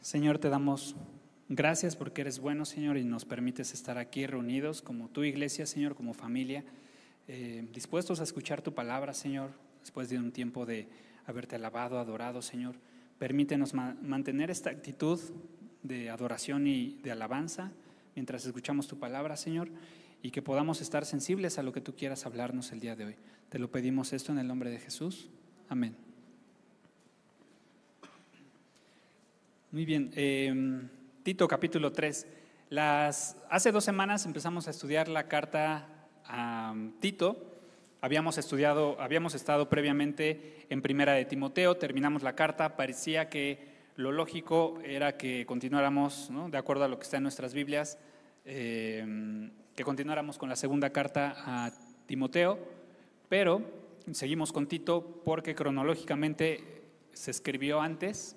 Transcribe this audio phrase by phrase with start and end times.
[0.00, 0.96] Señor, te damos
[1.50, 5.94] gracias porque eres bueno, Señor, y nos permites estar aquí reunidos como tu iglesia, Señor,
[5.94, 6.64] como familia,
[7.28, 9.50] eh, dispuestos a escuchar tu palabra, Señor,
[9.80, 10.88] después de un tiempo de
[11.26, 12.76] haberte alabado, adorado, Señor.
[13.18, 15.20] Permítenos mantener esta actitud
[15.82, 17.70] de adoración y de alabanza
[18.14, 19.68] mientras escuchamos tu palabra, Señor,
[20.22, 23.16] y que podamos estar sensibles a lo que tú quieras hablarnos el día de hoy.
[23.50, 25.28] Te lo pedimos esto en el nombre de Jesús.
[25.68, 26.09] Amén.
[29.72, 30.10] Muy bien.
[30.16, 30.88] Em,
[31.22, 32.26] Tito capítulo 3.
[32.70, 37.36] Las, hace dos semanas empezamos a estudiar la carta a Tito.
[38.00, 44.10] Habíamos estudiado, habíamos estado previamente en Primera de Timoteo, terminamos la carta, parecía que lo
[44.10, 47.96] lógico era que continuáramos, de acuerdo a lo que está en nuestras Biblias,
[48.44, 51.70] em, que continuáramos con la segunda carta a
[52.06, 52.58] Timoteo,
[53.28, 53.62] pero
[54.10, 58.36] seguimos con Tito porque cronológicamente se escribió antes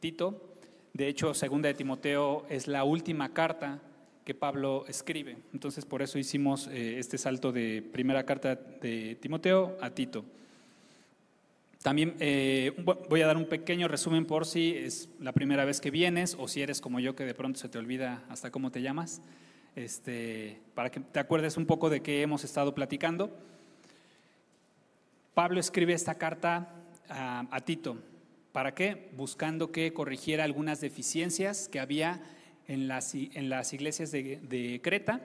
[0.00, 0.51] Tito,
[0.94, 3.80] de hecho, segunda de Timoteo es la última carta
[4.26, 5.38] que Pablo escribe.
[5.52, 10.24] Entonces, por eso hicimos eh, este salto de primera carta de Timoteo a Tito.
[11.82, 12.72] También eh,
[13.08, 16.46] voy a dar un pequeño resumen por si es la primera vez que vienes o
[16.46, 19.20] si eres como yo que de pronto se te olvida hasta cómo te llamas,
[19.74, 23.30] este, para que te acuerdes un poco de qué hemos estado platicando.
[25.34, 26.68] Pablo escribe esta carta
[27.08, 28.11] a Tito.
[28.52, 29.08] ¿Para qué?
[29.16, 32.20] Buscando que corrigiera algunas deficiencias que había
[32.68, 35.22] en las, iglesias de, Creta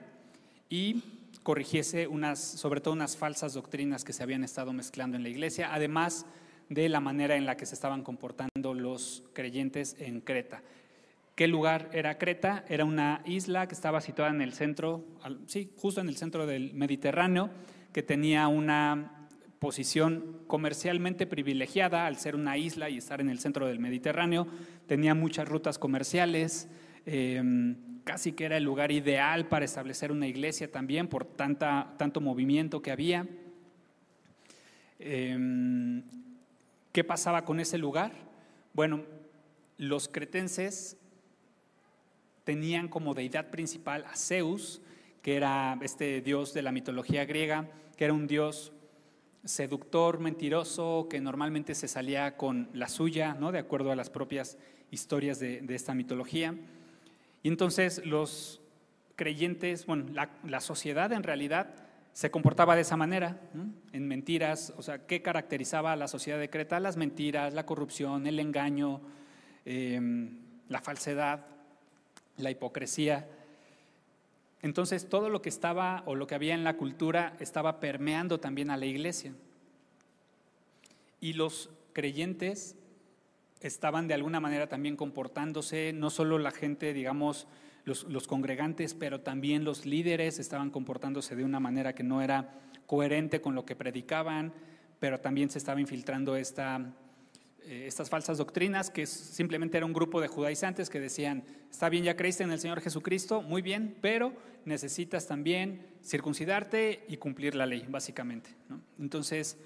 [0.70, 1.02] y
[1.42, 5.74] corrigiese unas, sobre todo unas falsas doctrinas que se habían estado mezclando en la iglesia,
[5.74, 6.24] además
[6.70, 10.62] de la manera en la que se estaban comportando los creyentes en Creta.
[11.34, 12.64] ¿Qué lugar era Creta?
[12.68, 15.04] Era una isla que estaba situada en el centro,
[15.46, 17.50] sí, justo en el centro del Mediterráneo,
[17.92, 19.17] que tenía una
[19.58, 24.46] posición comercialmente privilegiada al ser una isla y estar en el centro del Mediterráneo.
[24.86, 26.68] Tenía muchas rutas comerciales,
[27.06, 32.20] em, casi que era el lugar ideal para establecer una iglesia también por tanta, tanto
[32.20, 33.26] movimiento que había.
[34.98, 36.02] Em,
[36.92, 38.12] ¿Qué pasaba con ese lugar?
[38.72, 39.04] Bueno,
[39.76, 40.96] los cretenses
[42.44, 44.80] tenían como deidad principal a Zeus,
[45.22, 48.72] que era este dios de la mitología griega, que era un dios
[49.44, 53.52] seductor, mentiroso, que normalmente se salía con la suya, ¿no?
[53.52, 54.58] de acuerdo a las propias
[54.90, 56.54] historias de, esta mitología.
[57.42, 58.60] Y entonces los
[59.16, 60.06] creyentes, bueno,
[60.44, 61.74] la, sociedad en realidad
[62.12, 63.40] se comportaba de esa manera,
[63.92, 66.80] en mentiras, o sea, ¿qué caracterizaba a la sociedad de Creta?
[66.80, 69.00] Las mentiras, la corrupción, el engaño,
[69.64, 70.38] em,
[70.68, 71.46] la falsedad,
[72.38, 73.28] la hipocresía.
[74.62, 78.70] Entonces todo lo que estaba o lo que había en la cultura estaba permeando también
[78.70, 79.32] a la iglesia.
[81.20, 82.76] Y los creyentes
[83.60, 87.46] estaban de alguna manera también comportándose, no solo la gente, digamos,
[87.84, 92.54] los, congregantes, pero también los líderes estaban comportándose de una manera que no era
[92.86, 94.52] coherente con lo que predicaban,
[95.00, 96.92] pero también se estaba infiltrando esta
[97.68, 102.02] eh, estas falsas doctrinas, que simplemente era un grupo de judaizantes que decían, está bien,
[102.02, 104.32] ya creíste en el Señor Jesucristo, muy bien, pero
[104.64, 108.54] necesitas también circuncidarte y cumplir la ley, básicamente.
[108.98, 109.58] Entonces,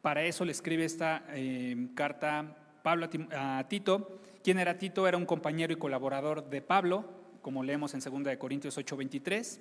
[0.00, 4.20] para eso le escribe esta eh, carta Pablo a Tito.
[4.42, 5.06] ¿Quién era Tito?
[5.06, 7.04] Era un compañero y colaborador de Pablo,
[7.40, 9.60] como leemos en 2 Corintios 8:23.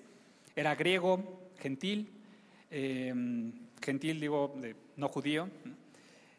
[0.56, 2.12] Era griego, gentil,
[2.72, 3.14] eh,
[3.84, 4.56] gentil digo,
[4.96, 5.48] no judío,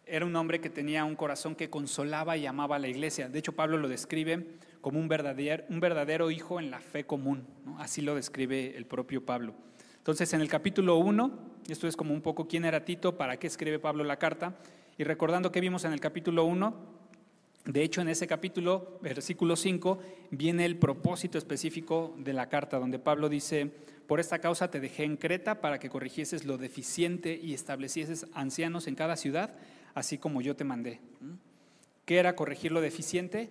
[0.07, 3.29] era un hombre que tenía un corazón que consolaba y amaba a la iglesia.
[3.29, 4.47] De hecho, Pablo lo describe
[4.81, 7.47] como un verdadero, un verdadero hijo en la fe común.
[7.79, 9.55] Así lo describe el propio Pablo.
[9.99, 11.31] Entonces, en el capítulo 1,
[11.69, 14.59] esto es como un poco quién era Tito, para qué escribe Pablo la carta.
[14.99, 17.03] Y recordando que vimos en el capítulo 1,
[17.65, 20.01] de hecho, en ese capítulo, versículo 5,
[20.33, 23.71] viene el propósito específico de la carta, donde Pablo dice,
[24.09, 28.89] por esta causa te dejé en Creta para que corrigieses lo deficiente y establecieses ancianos
[28.89, 29.55] en cada ciudad
[29.95, 31.01] así como yo te mandé.
[32.05, 33.51] ¿Qué era corregir lo deficiente?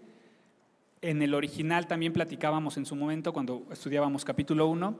[1.01, 4.97] En el original también platicábamos en su momento, cuando estudiábamos capítulo 1,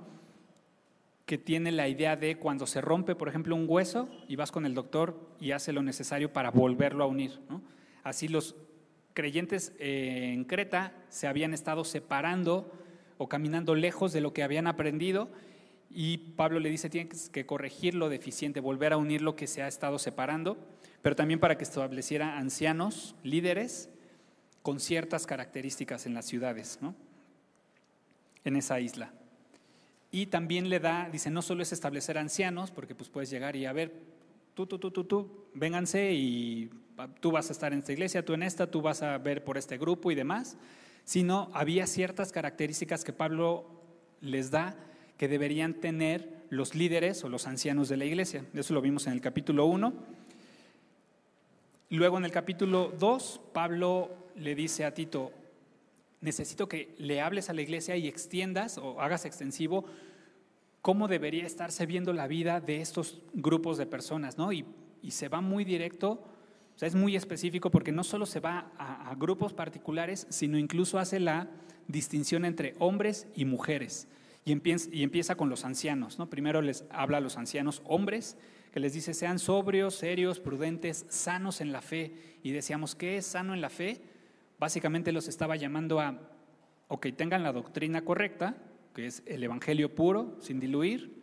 [1.25, 4.65] que tiene la idea de cuando se rompe, por ejemplo, un hueso y vas con
[4.65, 7.39] el doctor y hace lo necesario para volverlo a unir.
[8.03, 8.55] Así los
[9.13, 12.71] creyentes eh, en Creta se habían estado separando
[13.17, 15.29] o caminando lejos de lo que habían aprendido
[15.93, 19.61] y Pablo le dice, tienes que corregir lo deficiente, volver a unir lo que se
[19.61, 20.57] ha estado separando
[21.01, 23.89] pero también para que estableciera ancianos, líderes,
[24.61, 26.95] con ciertas características en las ciudades, ¿no?
[28.43, 29.11] en esa isla.
[30.11, 33.65] Y también le da, dice, no solo es establecer ancianos, porque pues puedes llegar y
[33.65, 33.93] a ver,
[34.53, 36.69] tú, tú, tú, tú, tú, vénganse y
[37.19, 39.57] tú vas a estar en esta iglesia, tú en esta, tú vas a ver por
[39.57, 40.57] este grupo y demás,
[41.05, 43.65] sino había ciertas características que Pablo
[44.19, 44.75] les da
[45.17, 48.45] que deberían tener los líderes o los ancianos de la iglesia.
[48.53, 49.93] Eso lo vimos en el capítulo 1.
[51.91, 55.33] Luego en el capítulo 2, Pablo le dice a Tito,
[56.21, 59.83] necesito que le hables a la iglesia y extiendas o hagas extensivo
[60.81, 64.53] cómo debería estarse viendo la vida de estos grupos de personas, ¿no?
[64.53, 64.65] Y,
[65.09, 69.13] se va muy directo, o sea, es muy específico porque no solo se va a,
[69.15, 71.49] grupos particulares, sino incluso hace la
[71.89, 74.07] distinción entre hombres y mujeres.
[74.45, 76.29] Y empieza, y empieza con los ancianos, ¿no?
[76.29, 78.37] Primero les habla a los ancianos hombres,
[78.71, 82.13] que les dice sean sobrios, serios, prudentes, sanos en la fe.
[82.43, 84.01] Y decíamos, ¿qué es sano en la fe?
[84.59, 86.17] Básicamente los estaba llamando a,
[86.87, 88.55] ok, tengan la doctrina correcta,
[88.93, 91.21] que es el Evangelio puro, sin diluir,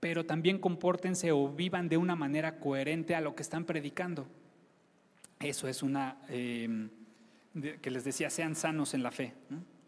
[0.00, 4.26] pero también compórtense o vivan de una manera coherente a lo que están predicando.
[5.40, 6.90] Eso es una, em,
[7.80, 9.34] que les decía, sean sanos en la fe.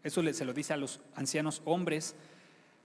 [0.03, 2.15] Eso se lo dice a los ancianos hombres,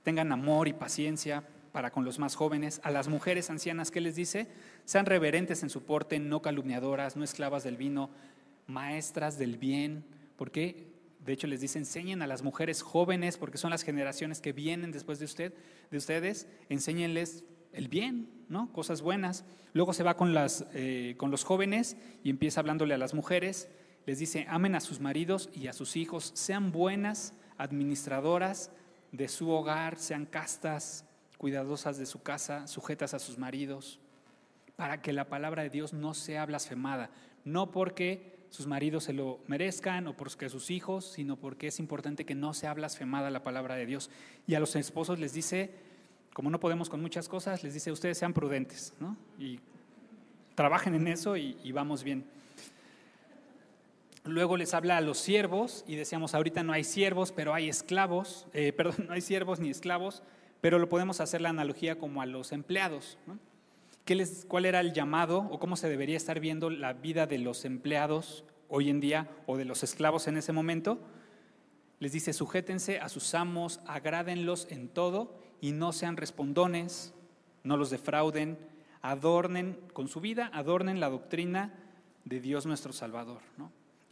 [0.02, 2.80] tengan amor y paciencia para con los más jóvenes.
[2.84, 4.48] A las mujeres ancianas, ¿qué les dice?
[4.84, 8.10] Sean reverentes en su porte, no calumniadoras, no esclavas del vino,
[8.66, 10.04] maestras del bien.
[10.36, 10.88] ¿Por qué?
[11.24, 14.90] De hecho, les dice, enseñen a las mujeres jóvenes, porque son las generaciones que vienen
[14.90, 15.52] después de, usted,
[15.90, 18.72] de ustedes, enséñenles el bien, ¿no?
[18.72, 19.44] Cosas buenas.
[19.72, 23.68] Luego se va con, las, eh, con los jóvenes y empieza hablándole a las mujeres.
[24.06, 28.72] Les dice, amen a sus maridos y a sus hijos, sean buenas administradoras
[29.12, 31.04] de su hogar, sean castas,
[31.40, 33.98] cuidadosas de su casa, sujetas a sus maridos,
[34.76, 37.08] para que la palabra de Dios no sea blasfemada,
[37.46, 42.26] no porque sus maridos se lo merezcan o porque sus hijos, sino porque es importante
[42.26, 44.10] que no sea blasfemada la palabra de Dios.
[44.46, 45.70] Y a los esposos les dice,
[46.34, 49.16] como no podemos con muchas cosas, les dice, ustedes sean prudentes, ¿no?
[49.38, 49.60] Y
[50.54, 52.26] trabajen en eso y, vamos bien.
[54.24, 58.46] Luego les habla a los siervos y decíamos, ahorita no hay siervos, pero hay esclavos,
[58.52, 60.22] eh, perdón, no hay siervos ni esclavos,
[60.60, 63.18] pero lo podemos hacer la analogía como a los empleados.
[63.26, 63.38] ¿no?
[64.48, 68.44] ¿Cuál era el llamado o cómo se debería estar viendo la vida de los empleados
[68.68, 70.98] hoy en día o de los esclavos en ese momento?
[72.00, 77.14] Les dice, sujétense a sus amos, agrádenlos en todo y no sean respondones,
[77.62, 78.58] no los defrauden,
[79.02, 81.72] adornen con su vida, adornen la doctrina
[82.24, 83.42] de Dios nuestro Salvador.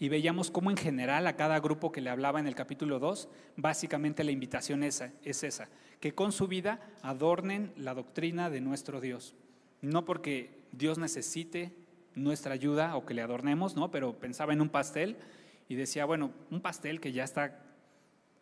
[0.01, 3.29] Y veíamos cómo en general a cada grupo que le hablaba en el capítulo 2,
[3.57, 5.69] básicamente la invitación es esa,
[6.01, 9.35] que con su vida adornen la doctrina de nuestro Dios.
[9.81, 11.73] No porque Dios necesite
[12.15, 13.91] nuestra ayuda o que le adornemos, ¿no?
[13.91, 15.17] Pero pensaba en un pastel
[15.69, 17.61] y decía, bueno, un pastel que ya está,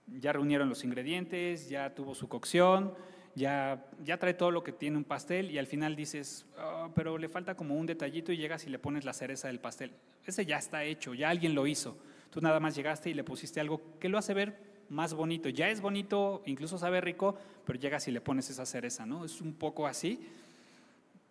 [0.07, 2.95] ya reunieron los ingredientes, ya tuvo su cocción,
[3.37, 7.19] ya, ya trae todo lo que tiene un pastel y al final dices, oh, pero
[7.19, 9.93] le falta como un detallito y llegas y le pones la cereza del pastel.
[10.25, 11.99] Ese ya está hecho, ya alguien lo hizo.
[12.31, 14.57] Tú nada más llegaste y le pusiste algo que lo hace ver
[14.89, 15.51] más bonito.
[15.51, 17.37] Ya es bonito, incluso sabe rico,
[17.67, 19.27] pero llegas y le pones esa cereza, ¿no?
[19.27, 20.27] Es un poco así.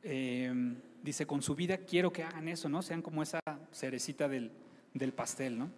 [0.03, 2.83] Em, dice, con su vida quiero que hagan eso, ¿no?
[2.83, 3.39] Sean como esa
[3.71, 4.51] cerecita del,
[5.15, 5.71] pastel, ¿no?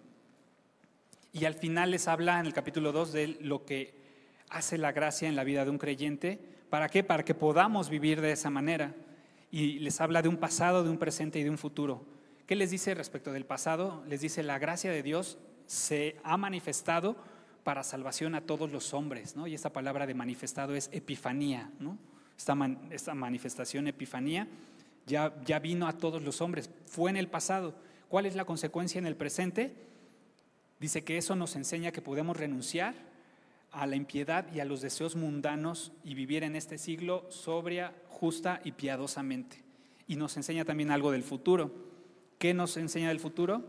[1.31, 4.06] Y al final les habla en el capítulo 2 de lo que
[4.49, 6.39] hace la gracia en la vida de un creyente.
[6.69, 7.03] ¿Para qué?
[7.03, 8.93] Para que podamos vivir de esa manera.
[9.51, 12.05] Y les habla de un pasado, de un presente y de un futuro.
[12.45, 14.03] ¿Qué les dice respecto del pasado?
[14.07, 17.17] Les dice, la gracia de Dios se ha manifestado
[17.63, 19.47] para salvación a todos los hombres, ¿no?
[19.47, 21.97] Y esta palabra de manifestado es epifanía, ¿no?
[22.37, 24.47] esta, manifestación epifanía,
[25.05, 27.73] ya, ya vino a todos los hombres, fue en el pasado.
[28.09, 29.73] ¿Cuál es la consecuencia en el presente?
[30.79, 32.93] Dice que eso nos enseña que podemos renunciar
[33.77, 38.59] a la impiedad y a los deseos mundanos y vivir en este siglo sobria, justa
[38.63, 39.63] y piadosamente.
[40.07, 41.71] Y nos enseña también algo del futuro.
[42.39, 43.65] ¿Qué nos enseña del futuro?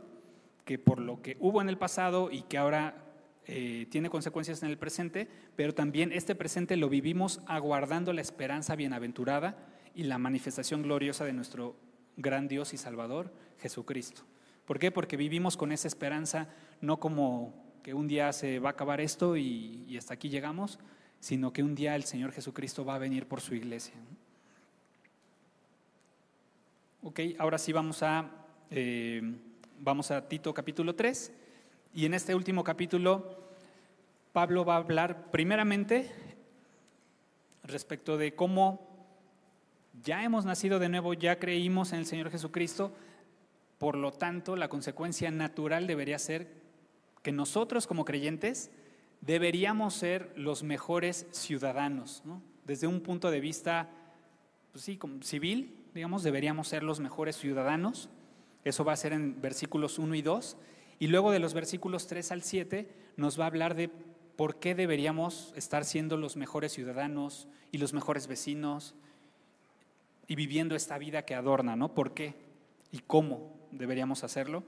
[0.65, 3.05] Que por lo que hubo en el pasado y que ahora
[3.47, 8.77] eh, tiene consecuencias en el presente, pero también este presente lo vivimos aguardando la esperanza
[8.77, 9.57] bienaventurada
[9.95, 11.77] y la manifestación gloriosa de nuestro
[12.17, 14.23] gran Dios y Salvador, Jesucristo.
[14.65, 14.91] ¿Por qué?
[14.91, 16.49] Porque vivimos con esa esperanza,
[16.81, 20.79] no como que un día se va a acabar esto y, hasta aquí llegamos,
[21.21, 23.95] sino que un día el Señor Jesucristo va a venir por su iglesia.
[27.03, 28.31] Ok, ahora sí vamos a,
[28.71, 29.23] eh,
[29.81, 31.33] vamos a Tito capítulo 3.
[31.95, 33.39] Y en este último capítulo,
[34.35, 36.13] Pablo va a hablar primeramente
[37.63, 38.87] respecto de cómo
[40.03, 42.93] ya hemos nacido de nuevo, ya creímos en el Señor Jesucristo,
[43.79, 46.68] por lo tanto la consecuencia natural debería ser
[47.23, 48.71] que nosotros como creyentes
[49.21, 52.23] deberíamos ser los mejores ciudadanos,
[52.65, 53.91] desde un punto de vista
[54.73, 54.91] pues
[55.23, 58.09] civil, digamos, deberíamos ser los mejores ciudadanos
[58.65, 60.57] Eso va a ser en versículos 1 y 2.
[60.99, 63.89] Y luego de los versículos 3 al 7 nos va a hablar de
[64.37, 68.95] por qué deberíamos estar siendo los mejores ciudadanos y los mejores vecinos
[70.27, 71.95] y viviendo esta vida que adorna, ¿no?
[71.95, 72.35] ¿Por qué
[72.93, 74.63] y cómo deberíamos hacerlo?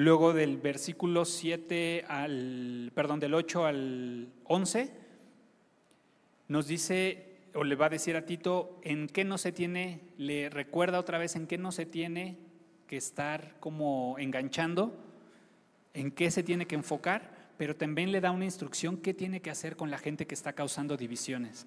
[0.00, 4.90] Luego del versículo 7 al, perdón, del 8 al 11,
[6.48, 10.48] nos dice o le va a decir a Tito en qué no se tiene, le
[10.48, 12.38] recuerda otra vez en qué no se tiene
[12.86, 14.96] que estar como enganchando,
[15.92, 19.50] en qué se tiene que enfocar, pero también le da una instrucción qué tiene que
[19.50, 21.66] hacer con la gente que está causando divisiones,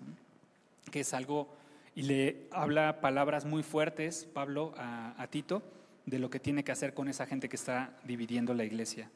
[0.90, 1.54] que es algo,
[1.94, 5.62] y le habla palabras muy fuertes, Pablo, a, Tito,
[6.06, 9.10] de lo que tiene que hacer con esa gente que está dividiendo la iglesia.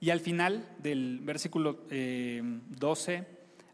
[0.00, 3.26] Y al final del versículo 12 eh,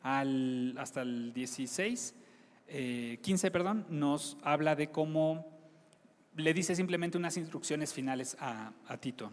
[0.03, 2.15] al, hasta el 16,
[3.21, 5.47] 15, eh, perdón, nos habla de cómo
[6.37, 9.31] le dice simplemente unas instrucciones finales a, Tito.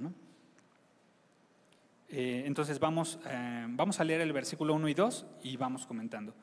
[2.10, 3.20] Eh, entonces vamos,
[3.70, 6.36] vamos a leer el versículo 1 y 2 y vamos comentando.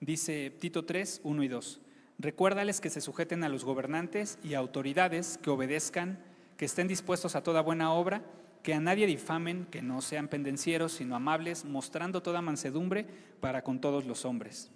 [0.00, 1.80] Dice Tito 3, 1 y 2.
[2.20, 6.18] Recuérdales que se sujeten a los gobernantes y autoridades, que obedezcan,
[6.58, 8.22] que estén dispuestos a toda buena obra,
[8.62, 13.06] que a nadie difamen, que no sean pendencieros, sino amables, mostrando toda mansedumbre
[13.40, 14.70] para con todos los hombres.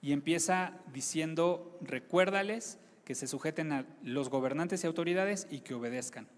[0.00, 6.28] Y empieza diciendo, recuérdales que se sujeten a los gobernantes y autoridades y que obedezcan.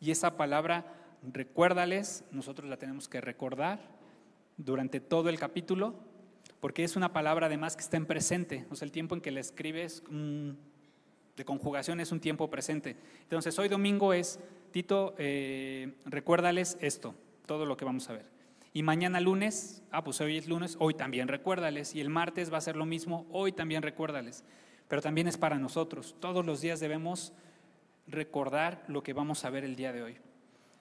[0.00, 0.84] Y esa palabra,
[1.22, 3.80] recuérdales, nosotros la tenemos que recordar
[4.58, 5.94] durante todo el capítulo,
[6.60, 9.30] porque es una palabra además que está en presente, o sea, el tiempo en que
[9.30, 12.96] la escribes de conjugación es un tiempo presente.
[13.22, 17.14] Entonces, hoy domingo es, Tito, eh, recuérdales esto,
[17.46, 18.26] todo lo que vamos a ver.
[18.72, 21.94] Y mañana lunes, ah, pues hoy es lunes, hoy también recuérdales.
[21.94, 24.44] Y el martes va a ser lo mismo, hoy también recuérdales
[24.88, 26.14] pero también es para nosotros.
[26.20, 27.32] Todos los días debemos
[28.06, 30.16] recordar lo que vamos a ver el día de hoy,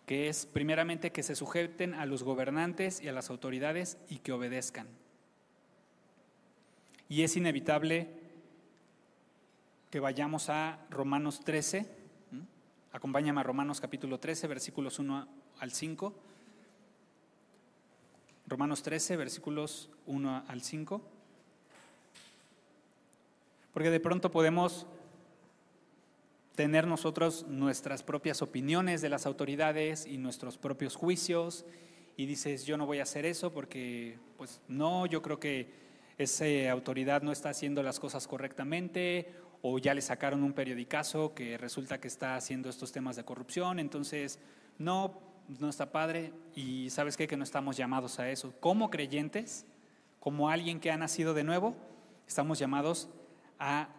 [0.05, 4.31] que es primeramente que se sujeten a los gobernantes y a las autoridades y que
[4.31, 4.87] obedezcan.
[7.09, 8.09] Y es inevitable
[9.91, 11.85] que vayamos a Romanos 13,
[12.91, 15.27] acompáñame a Romanos capítulo 13, versículos 1
[15.59, 16.13] al 5.
[18.47, 21.15] Romanos 13, versículos 1 al 5
[23.75, 24.87] porque de pronto podemos
[26.55, 31.65] tener nosotros nuestras propias opiniones de las autoridades y nuestros propios juicios
[32.15, 35.73] y dices, yo no voy a hacer eso porque, pues no, yo creo que
[36.17, 41.57] esa autoridad no está haciendo las cosas correctamente o ya le sacaron un periodicazo que
[41.57, 44.39] resulta que está haciendo estos temas de corrupción, entonces
[44.77, 45.19] no,
[45.59, 48.53] no está padre y sabes qué, que no estamos llamados a eso.
[48.59, 49.65] Como creyentes,
[50.19, 51.75] como alguien que ha nacido de nuevo,
[52.27, 53.09] estamos llamados
[53.59, 53.89] a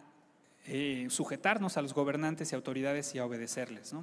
[0.65, 3.93] eh, sujetarnos a los gobernantes y autoridades y a obedecerles.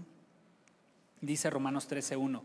[1.21, 2.43] Dice Romanos 13.1,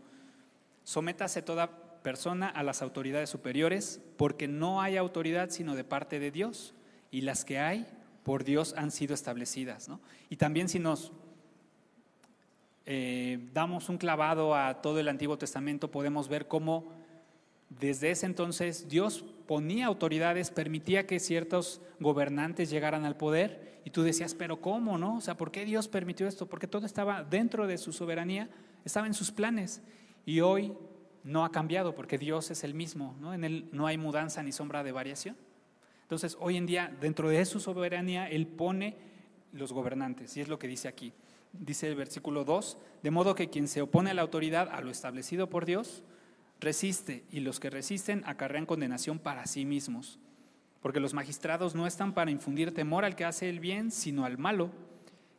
[0.84, 6.30] sométase toda persona a las autoridades superiores, porque no hay autoridad sino de parte de
[6.30, 6.74] Dios,
[7.10, 7.86] y las que hay
[8.22, 9.90] por Dios han sido establecidas.
[10.28, 11.12] Y también si nos
[12.86, 16.92] eh, damos un clavado a todo el Antiguo Testamento, podemos ver cómo
[17.68, 24.02] desde ese entonces Dios ponía autoridades, permitía que ciertos gobernantes llegaran al poder y tú
[24.02, 25.16] decías, pero ¿cómo no?
[25.16, 26.46] O sea, ¿por qué Dios permitió esto?
[26.46, 28.48] Porque todo estaba dentro de su soberanía,
[28.84, 29.82] estaba en sus planes
[30.26, 30.72] y hoy
[31.24, 33.34] no ha cambiado porque Dios es el mismo, ¿no?
[33.34, 35.36] En él no hay mudanza ni sombra de variación.
[36.10, 38.96] Entonces, hoy en día, dentro de su soberanía, Él pone
[39.52, 41.12] los gobernantes y es lo que dice aquí.
[41.52, 44.90] Dice el versículo 2, de modo que quien se opone a la autoridad, a lo
[44.90, 46.02] establecido por Dios,
[46.58, 50.18] resiste y los que resisten acarrean condenación para sí mismos.
[50.80, 54.36] Porque los magistrados no están para infundir temor al que hace el bien, sino al
[54.36, 54.70] malo.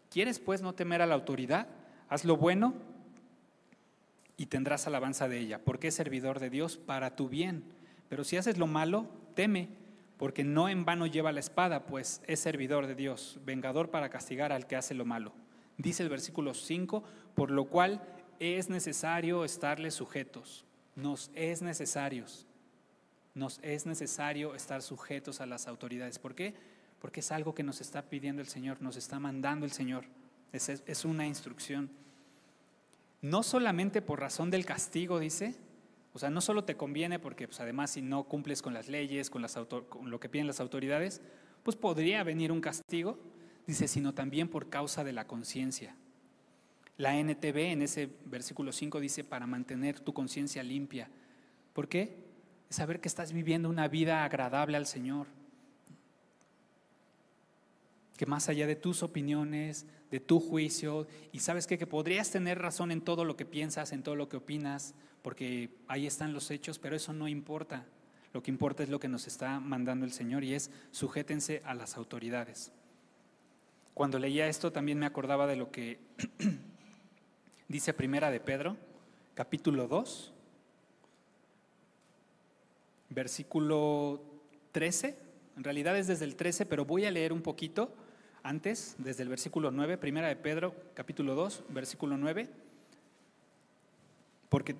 [0.10, 1.68] ¿Quieres pues no temer a la autoridad?
[2.08, 2.76] Haz lo bueno
[4.42, 7.64] y tendrás alabanza de ella, porque es servidor de Dios para tu bien.
[8.10, 9.70] Pero si haces lo malo, teme,
[10.18, 14.52] porque no en vano lleva la espada, pues es servidor de Dios, vengador para castigar
[14.52, 15.34] al que hace lo malo.
[15.78, 17.04] Dice el versículo 5,
[17.36, 18.02] por lo cual
[18.40, 22.26] es necesario estarle sujetos nos es necesario,
[23.34, 26.20] nos es necesario estar sujetos a las autoridades.
[26.20, 26.54] ¿Por qué?
[27.00, 30.06] Porque es algo que nos está pidiendo el Señor, nos está mandando el Señor.
[30.52, 31.90] Es, es una instrucción.
[33.22, 35.56] No solamente por razón del castigo, dice,
[36.14, 39.30] o sea, no solo te conviene porque pues, además si no cumples con las leyes,
[39.30, 39.56] con, las
[39.90, 41.22] con lo que piden las autoridades,
[41.64, 43.20] pues podría venir un castigo,
[43.68, 45.96] dice, sino también por causa de la conciencia.
[46.98, 51.10] La NTV en ese versículo 5 dice para mantener tu conciencia limpia.
[51.74, 52.18] ¿Por qué?
[52.70, 55.28] Saber que estás viviendo una vida agradable al Señor.
[58.22, 62.92] Que más allá de tus opiniones, de tu juicio, y sabes que podrías tener razón
[62.92, 66.78] en todo lo que piensas, en todo lo que opinas, porque ahí están los hechos,
[66.78, 67.84] pero eso no importa.
[68.32, 71.74] Lo que importa es lo que nos está mandando el Señor y es sujétense a
[71.74, 72.72] las autoridades.
[73.96, 75.98] Cuando leía esto también me acordaba de lo que
[77.70, 78.78] dice Primera de Pedro,
[79.34, 80.32] capítulo 2,
[83.10, 84.22] versículo
[84.74, 85.18] 13.
[85.58, 87.96] En realidad es desde el 13, pero voy a leer un poquito
[88.44, 92.50] antes, desde el versículo 9, primera de Pedro, capítulo 2, versículo 9,
[94.50, 94.76] porque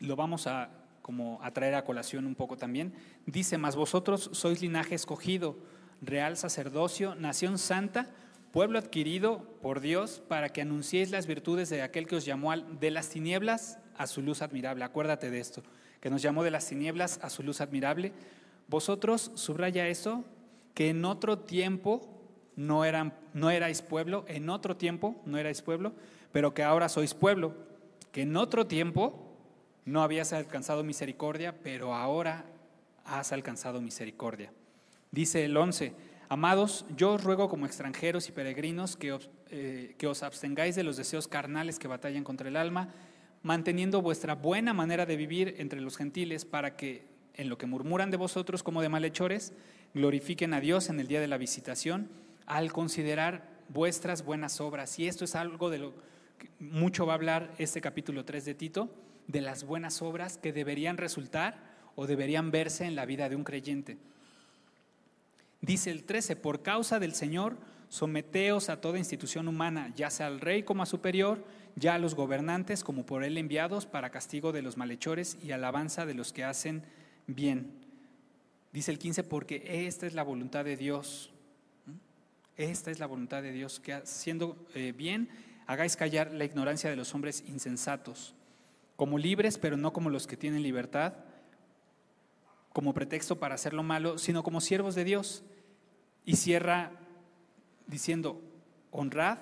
[0.00, 0.70] lo vamos a
[1.08, 2.92] como a traer a colación un poco también.
[3.24, 5.56] Dice, mas vosotros sois linaje escogido,
[6.02, 8.10] real sacerdocio, nación santa,
[8.52, 12.90] pueblo adquirido por Dios para que anunciéis las virtudes de aquel que os llamó de
[12.90, 14.84] las tinieblas a su luz admirable.
[14.84, 15.62] Acuérdate de esto,
[16.02, 18.12] que nos llamó de las tinieblas a su luz admirable.
[18.68, 20.24] Vosotros, subraya eso,
[20.74, 22.17] que en otro tiempo
[22.58, 25.92] no, eran, no erais pueblo, en otro tiempo no erais pueblo,
[26.32, 27.54] pero que ahora sois pueblo,
[28.10, 29.32] que en otro tiempo
[29.84, 32.46] no habías alcanzado misericordia, pero ahora
[33.04, 34.52] has alcanzado misericordia.
[35.12, 35.92] Dice el 11,
[36.28, 40.82] amados, yo os ruego como extranjeros y peregrinos que os, eh, que os abstengáis de
[40.82, 42.92] los deseos carnales que batallan contra el alma,
[43.44, 48.10] manteniendo vuestra buena manera de vivir entre los gentiles para que en lo que murmuran
[48.10, 49.52] de vosotros como de malhechores,
[49.94, 52.08] glorifiquen a Dios en el día de la visitación
[52.48, 54.98] al considerar vuestras buenas obras.
[54.98, 55.94] Y esto es algo de lo
[56.38, 58.90] que mucho va a hablar este capítulo 3 de Tito,
[59.26, 63.44] de las buenas obras que deberían resultar o deberían verse en la vida de un
[63.44, 63.98] creyente.
[65.60, 70.40] Dice el 13, por causa del Señor, someteos a toda institución humana, ya sea al
[70.40, 71.44] rey como a superior,
[71.76, 76.06] ya a los gobernantes como por él enviados para castigo de los malhechores y alabanza
[76.06, 76.84] de los que hacen
[77.26, 77.72] bien.
[78.72, 81.32] Dice el 15, porque esta es la voluntad de Dios
[82.58, 85.28] esta es la voluntad de Dios, que haciendo eh, bien
[85.66, 88.34] hagáis callar la ignorancia de los hombres insensatos,
[88.96, 91.14] como libres, pero no como los que tienen libertad,
[92.72, 95.44] como pretexto para hacer lo malo, sino como siervos de Dios.
[96.24, 96.92] Y cierra
[97.86, 98.42] diciendo,
[98.90, 99.38] honrad,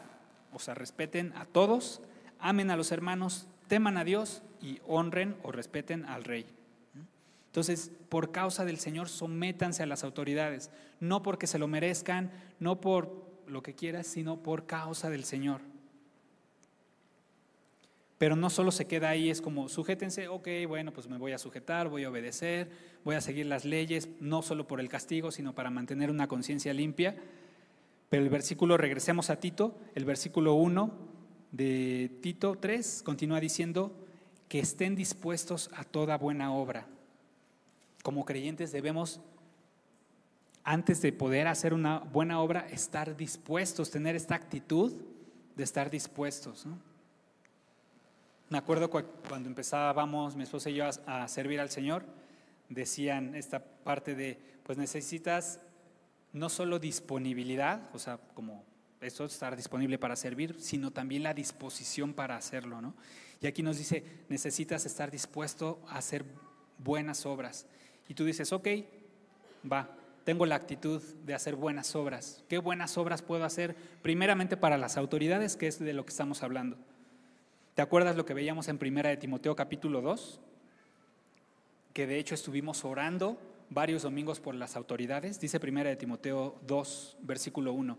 [0.53, 2.03] o sea, respeten a todos,
[2.39, 6.47] amen a los hermanos, teman a Dios y honren o respeten al rey.
[7.57, 12.83] Entonces, por causa del Señor, sométanse a las autoridades, no porque se lo merezcan, no
[12.83, 15.63] por lo que quieras, sino por causa del Señor.
[18.19, 21.39] Pero no solo se queda ahí, es como sujétense, ok, bueno, pues me voy a
[21.39, 22.69] sujetar, voy a obedecer,
[23.05, 26.75] voy a seguir las leyes, no solo por el castigo, sino para mantener una conciencia
[26.75, 27.17] limpia.
[28.11, 30.91] Pero el versículo, regresemos a Tito, el versículo 1
[31.53, 33.97] de Tito 3 continúa diciendo
[34.47, 36.87] que estén dispuestos a toda buena obra
[38.07, 39.19] como creyentes debemos,
[40.63, 44.93] antes de poder hacer una buena obra, estar dispuestos, tener esta actitud
[45.57, 46.69] de estar dispuestos.
[48.49, 52.05] Me acuerdo cuando empezábamos mi esposa y yo a, servir al Señor,
[52.69, 55.59] decían esta parte de, pues necesitas
[56.33, 58.63] no solo disponibilidad, o sea, como
[59.01, 62.95] eso, estar disponible para servir, sino también la disposición para hacerlo, ¿no?
[63.41, 66.25] Y aquí nos dice, necesitas estar dispuesto a hacer
[66.79, 67.67] buenas obras.
[68.09, 68.69] Y tú dices, ok,
[69.71, 72.45] va, tengo la actitud de hacer buenas obras.
[72.49, 73.77] ¿Qué buenas obras puedo hacer?
[74.03, 76.77] Primeramente para las autoridades, que es de lo que estamos hablando.
[77.75, 80.41] ¿Te acuerdas lo que veíamos en Primera de Timoteo capítulo 2?
[81.93, 83.39] Que de hecho estuvimos orando
[83.71, 85.41] varios domingos por las autoridades.
[85.41, 87.99] Dice Primera de Timoteo 2, versículo 1.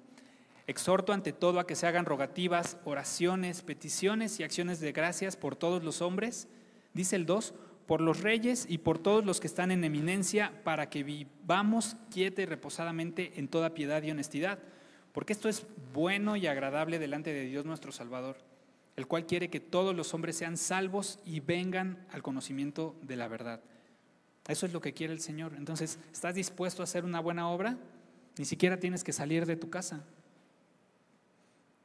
[0.67, 5.56] Exhorto ante todo a que se hagan rogativas, oraciones, peticiones y acciones de gracias por
[5.56, 6.50] todos los hombres.
[6.93, 7.54] Dice el 2,
[7.88, 12.41] por los reyes y por todos los que están en eminencia, para que vivamos quieta
[12.41, 14.60] y reposadamente en toda piedad y honestidad,
[15.13, 18.38] porque esto es bueno y agradable delante de Dios nuestro Salvador,
[18.97, 23.30] el cual quiere que todos los hombres sean salvos y vengan al conocimiento de la
[23.30, 23.62] verdad.
[24.47, 25.54] Eso es lo que quiere el Señor.
[25.58, 27.78] Entonces, ¿estás dispuesto a hacer una buena obra?
[28.38, 30.04] Ni siquiera tienes que salir de tu casa.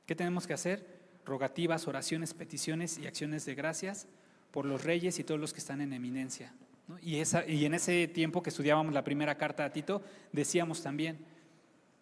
[0.06, 0.84] ¿Qué tenemos que hacer?
[1.24, 4.08] Rogativas, oraciones, peticiones y acciones de gracias
[4.52, 6.52] por los reyes y todos los que están en eminencia.
[7.00, 11.18] Y, esa, y en ese tiempo que estudiábamos la primera carta a Tito, decíamos también,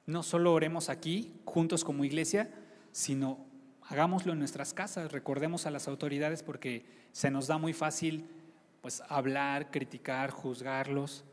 [0.07, 2.51] no solo oremos aquí juntos como iglesia,
[2.93, 3.47] sino
[3.89, 8.27] hagámoslo en nuestras casas, recordemos a las autoridades porque se nos da muy fácil
[8.83, 11.25] pues hablar, criticar, juzgarlos,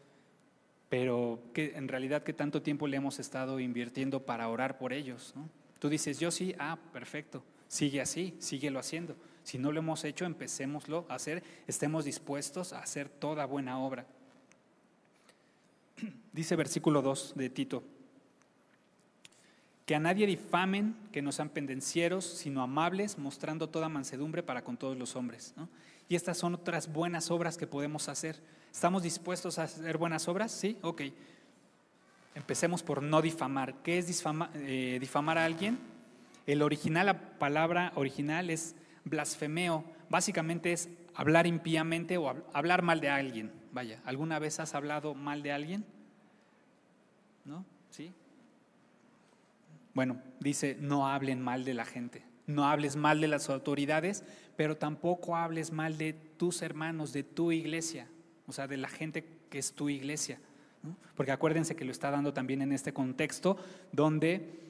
[0.90, 5.34] pero que en realidad qué tanto tiempo le hemos estado invirtiendo para orar por ellos.
[5.80, 9.16] Tú dices, yo sí, ah, perfecto, sigue así, síguelo haciendo.
[9.48, 14.06] Si no lo hemos hecho, empecémoslo a hacer, estemos dispuestos a hacer toda buena obra.
[16.34, 17.82] Dice versículo 2 de Tito,
[19.86, 24.76] Que a nadie difamen, que no sean pendencieros, sino amables, mostrando toda mansedumbre para con
[24.76, 25.54] todos los hombres.
[26.10, 28.42] Y estas son otras buenas obras que podemos hacer.
[28.74, 30.52] ¿Estamos dispuestos a hacer buenas obras?
[30.52, 31.04] Sí, ok.
[32.36, 33.76] Empecemos por no difamar.
[33.76, 34.24] ¿Qué es
[34.56, 35.80] eh, difamar a alguien?
[36.46, 38.76] El original, la palabra original es
[39.10, 39.84] blasfemeo.
[40.10, 43.52] Básicamente es hablar impíamente o hablar mal de alguien.
[43.72, 45.86] Vaya, ¿alguna vez has hablado mal de alguien?
[47.46, 47.66] ¿No?
[47.90, 48.14] ¿Sí?
[49.94, 54.24] Bueno, dice, no hablen mal de la gente, no hables mal de las autoridades,
[54.56, 58.08] pero tampoco hables mal de tus hermanos, de tu iglesia,
[58.46, 60.40] o sea, de la gente que es tu iglesia.
[61.16, 63.58] Porque acuérdense que lo está dando también en este contexto
[63.92, 64.67] donde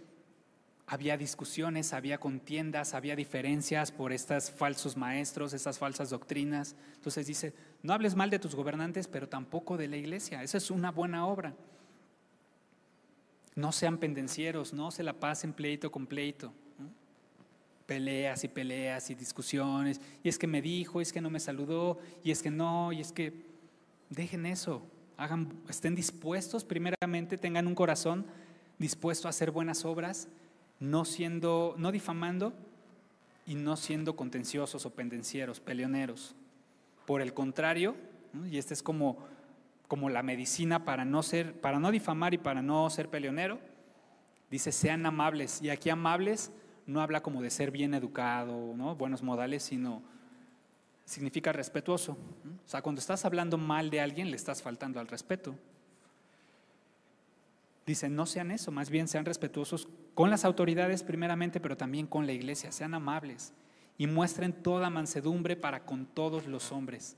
[0.89, 6.77] había discusiones, había contiendas, había diferencias por estos falsos maestros, estas falsas doctrinas.
[6.95, 10.41] Entonces dice, no hables mal de tus gobernantes, pero tampoco de la iglesia.
[10.43, 11.53] Esa es una buena obra.
[13.55, 16.53] No sean pendencieros, no se la pasen pleito con pleito.
[17.85, 19.99] Peleas y peleas y discusiones.
[20.23, 22.93] Y es que me dijo, y es que no me saludó, y es que no,
[22.93, 23.33] y es que
[24.09, 24.87] dejen eso.
[25.17, 28.25] Hagan, estén dispuestos, primeramente, tengan un corazón
[28.79, 30.29] dispuesto a hacer buenas obras
[30.79, 32.53] no siendo, no difamando
[33.45, 36.35] y no siendo contenciosos o pendencieros, peleoneros.
[37.05, 37.95] Por el contrario,
[38.49, 39.17] y esta es como,
[39.87, 43.59] como la medicina para no ser, para no difamar y para no ser peleonero,
[44.51, 45.61] dice sean amables.
[45.61, 46.51] Y aquí amables
[46.85, 48.95] no habla como de ser bien educado, ¿no?
[48.95, 50.01] buenos modales, sino
[51.05, 52.17] significa respetuoso.
[52.65, 55.55] O sea, cuando estás hablando mal de alguien, le estás faltando al respeto.
[57.87, 62.27] Dice, no sean eso, más bien sean respetuosos con las autoridades primeramente, pero también con
[62.27, 63.53] la iglesia, sean amables
[63.97, 67.15] y muestren toda mansedumbre para con todos los hombres.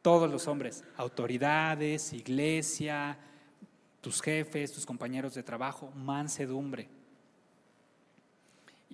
[0.00, 3.18] Todos los hombres, autoridades, iglesia,
[4.00, 6.88] tus jefes, tus compañeros de trabajo, mansedumbre.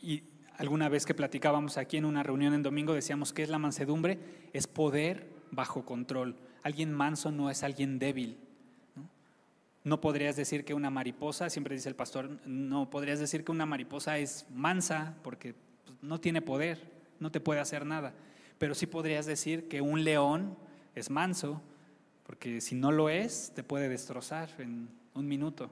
[0.00, 0.22] Y
[0.56, 4.18] alguna vez que platicábamos aquí en una reunión en domingo decíamos que es la mansedumbre,
[4.54, 6.34] es poder bajo control.
[6.62, 8.38] Alguien manso no es alguien débil,
[9.84, 13.66] no podrías decir que una mariposa, siempre dice el pastor, no podrías decir que una
[13.66, 18.12] mariposa es mansa porque pues, no tiene poder, no te puede hacer nada.
[18.58, 20.56] Pero sí podrías decir que un león
[20.94, 21.62] es manso,
[22.24, 25.70] porque si no lo es, te puede destrozar en un minuto.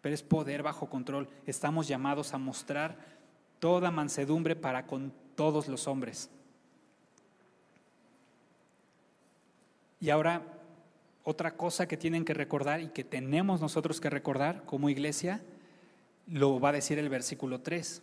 [0.00, 1.28] Pero es poder bajo control.
[1.46, 2.98] Estamos llamados a mostrar
[3.58, 6.28] toda mansedumbre para con todos los hombres.
[10.00, 10.42] Y ahora
[11.24, 15.42] otra cosa que tienen que recordar y que tenemos nosotros que recordar como iglesia,
[16.26, 18.02] lo va a decir el versículo 3.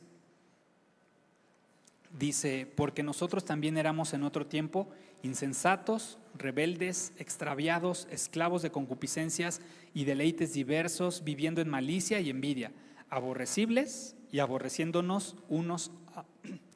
[2.17, 4.89] Dice, porque nosotros también éramos en otro tiempo
[5.23, 9.61] insensatos, rebeldes, extraviados, esclavos de concupiscencias
[9.93, 12.71] y deleites diversos, viviendo en malicia y envidia,
[13.09, 15.91] aborrecibles y aborreciéndonos unos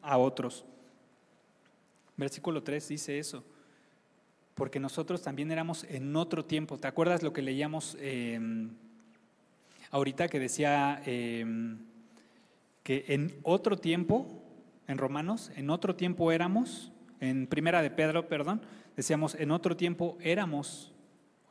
[0.03, 0.63] a, otros.
[2.17, 3.43] Versículo 3 dice eso
[4.55, 6.77] porque nosotros también éramos en otro tiempo.
[6.77, 8.71] ¿Te acuerdas lo que leíamos em,
[9.91, 11.77] ahorita que decía em,
[12.81, 14.41] que en otro tiempo,
[14.87, 18.61] en Romanos, en otro tiempo éramos, en Primera de Pedro, perdón,
[18.95, 20.93] decíamos, en otro tiempo éramos,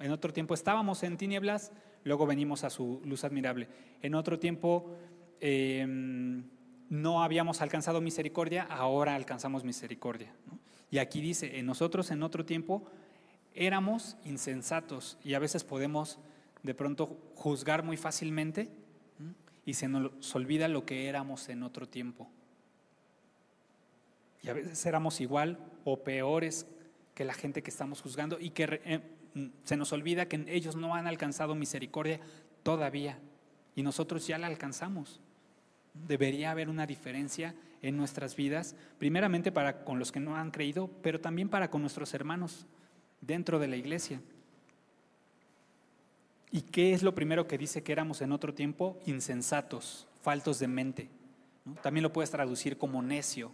[0.00, 1.72] en otro tiempo estábamos en tinieblas,
[2.04, 3.68] luego venimos a su luz admirable.
[4.00, 4.96] En otro tiempo
[5.40, 6.44] em,
[6.88, 10.32] no habíamos alcanzado misericordia, ahora alcanzamos misericordia.
[10.94, 12.86] Y aquí dice, en nosotros en otro tiempo
[13.52, 16.20] éramos insensatos y a veces podemos
[16.62, 18.70] de pronto juzgar muy fácilmente
[19.66, 22.30] y se nos olvida lo que éramos en otro tiempo.
[24.40, 26.64] Y a veces éramos igual o peores
[27.16, 29.00] que la gente que estamos juzgando y que eh,
[29.64, 32.20] se nos olvida que ellos no han alcanzado misericordia
[32.62, 33.18] todavía
[33.74, 35.20] y nosotros ya la alcanzamos.
[35.94, 40.88] Debería haber una diferencia en nuestras vidas, primeramente para con los que no han creído,
[41.02, 42.66] pero también para con nuestros hermanos
[43.20, 44.20] dentro de la iglesia.
[46.50, 48.98] ¿Y qué es lo primero que dice que éramos en otro tiempo?
[49.06, 51.08] Insensatos, faltos de mente.
[51.82, 53.52] También lo puedes traducir como necio.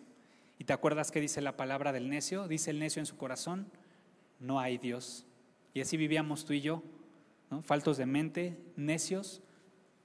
[0.59, 2.47] ¿Y te acuerdas qué dice la palabra del necio?
[2.47, 3.67] Dice el necio en su corazón,
[4.39, 5.25] no hay Dios.
[5.73, 6.83] Y así vivíamos tú y yo,
[7.65, 9.43] faltos de mente, necios,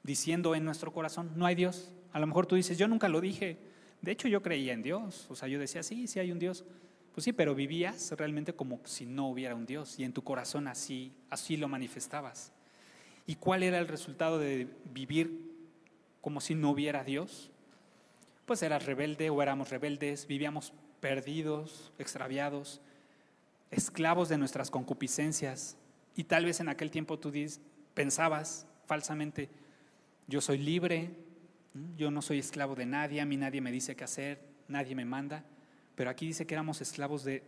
[0.04, 1.91] diciendo en nuestro corazón, no hay Dios.
[2.15, 3.58] A lo mejor tú dices, yo nunca lo dije,
[4.01, 5.28] de hecho, yo creía en Dios.
[5.30, 6.63] O sea, yo decía, sí, sí hay un Dios.
[7.12, 10.69] Pues sí, pero vivías realmente como si no hubiera un Dios y en tu corazón
[10.69, 12.54] así, así lo manifestabas.
[13.28, 15.41] ¿Y cuál era el resultado de vivir
[16.21, 17.51] como si no hubiera Dios?
[18.45, 22.80] Pues eras rebelde o éramos rebeldes, vivíamos perdidos, extraviados,
[23.71, 25.75] esclavos de nuestras concupiscencias.
[26.15, 27.34] Y tal vez en aquel tiempo tú
[27.93, 29.49] pensabas falsamente,
[30.28, 31.25] yo soy libre,
[31.98, 35.06] Yo no soy esclavo de nadie, a mí nadie me dice qué hacer, nadie me
[35.06, 35.44] manda.
[35.96, 37.44] Pero aquí dice que éramos esclavos de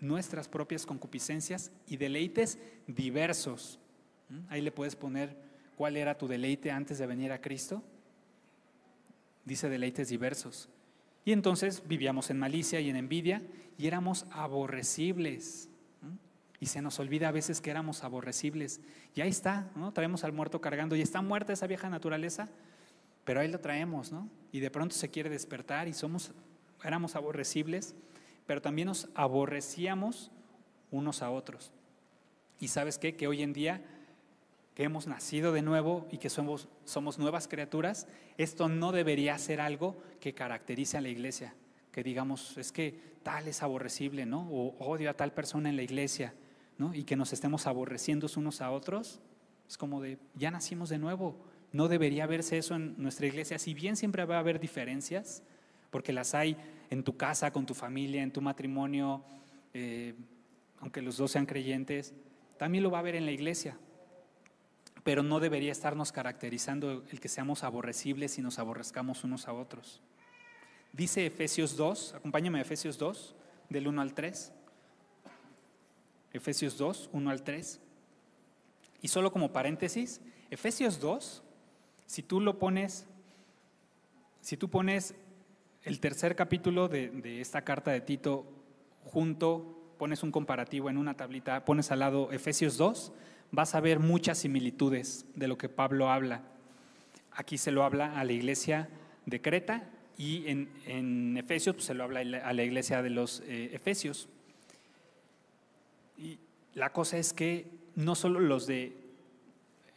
[0.00, 3.78] nuestras propias concupiscencias y deleites diversos.
[4.48, 5.36] Ahí le puedes poner
[5.76, 7.82] cuál era tu deleite antes de venir a Cristo.
[9.44, 10.68] Dice deleites diversos.
[11.24, 13.42] Y entonces vivíamos en malicia y en envidia
[13.76, 15.68] y éramos aborrecibles.
[16.60, 18.80] Y se nos olvida a veces que éramos aborrecibles.
[19.14, 19.92] Y ahí está, ¿no?
[19.92, 22.48] Traemos al muerto cargando y está muerta esa vieja naturaleza,
[23.28, 24.26] pero ahí lo traemos, ¿no?
[24.52, 26.30] Y de pronto se quiere despertar y somos,
[26.82, 27.94] éramos aborrecibles,
[28.46, 30.30] pero también nos aborrecíamos
[30.90, 31.70] unos a otros.
[32.58, 33.16] Y sabes qué?
[33.16, 33.84] Que hoy en día
[34.74, 38.06] que hemos nacido de nuevo y que somos, somos nuevas criaturas,
[38.38, 41.54] esto no debería ser algo que caracterice a la iglesia.
[41.92, 44.48] Que digamos, es que tal es aborrecible, ¿no?
[44.50, 46.32] O odio a tal persona en la iglesia
[46.94, 49.20] y que nos estemos aborreciendo unos a otros,
[49.68, 51.36] es como de, ya nacimos de nuevo.
[51.72, 55.42] No debería verse eso en nuestra iglesia, si bien siempre va a haber diferencias,
[55.90, 56.56] porque las hay
[56.90, 59.22] en tu casa, con tu familia, en tu matrimonio,
[59.74, 60.14] eh,
[60.80, 62.14] aunque los dos sean creyentes,
[62.56, 63.76] también lo va a haber en la iglesia.
[65.04, 70.00] Pero no debería estarnos caracterizando el que seamos aborrecibles y nos aborrezcamos unos a otros.
[70.92, 73.34] Dice Efesios 2, acompáñame a Efesios 2,
[73.68, 74.52] del 1 al 3.
[76.32, 77.80] Efesios 2, 1 al 3.
[79.02, 81.42] Y solo como paréntesis, Efesios 2,
[82.08, 83.06] si tú lo pones,
[84.40, 85.14] si tú pones
[85.82, 88.46] el tercer capítulo de, de esta carta de Tito
[89.04, 93.12] junto, pones un comparativo en una tablita, pones al lado Efesios 2,
[93.50, 96.44] vas a ver muchas similitudes de lo que Pablo habla.
[97.32, 98.88] Aquí se lo habla a la iglesia
[99.26, 103.40] de Creta y en, en Efesios pues, se lo habla a la iglesia de los
[103.40, 104.30] eh, Efesios.
[106.16, 106.38] Y
[106.72, 107.66] la cosa es que
[107.96, 108.96] no solo los de,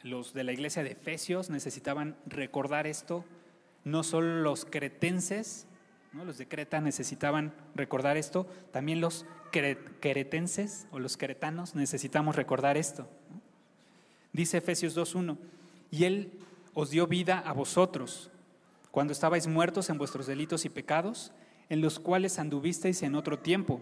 [0.03, 3.25] los de la iglesia de Efesios necesitaban recordar esto,
[3.83, 5.67] no solo los cretenses,
[6.13, 6.25] ¿no?
[6.25, 13.07] los de Creta necesitaban recordar esto, también los cretenses o los cretanos necesitamos recordar esto.
[14.33, 15.37] Dice Efesios 2.1,
[15.91, 16.31] y Él
[16.73, 18.29] os dio vida a vosotros
[18.91, 21.31] cuando estabais muertos en vuestros delitos y pecados,
[21.69, 23.81] en los cuales anduvisteis en otro tiempo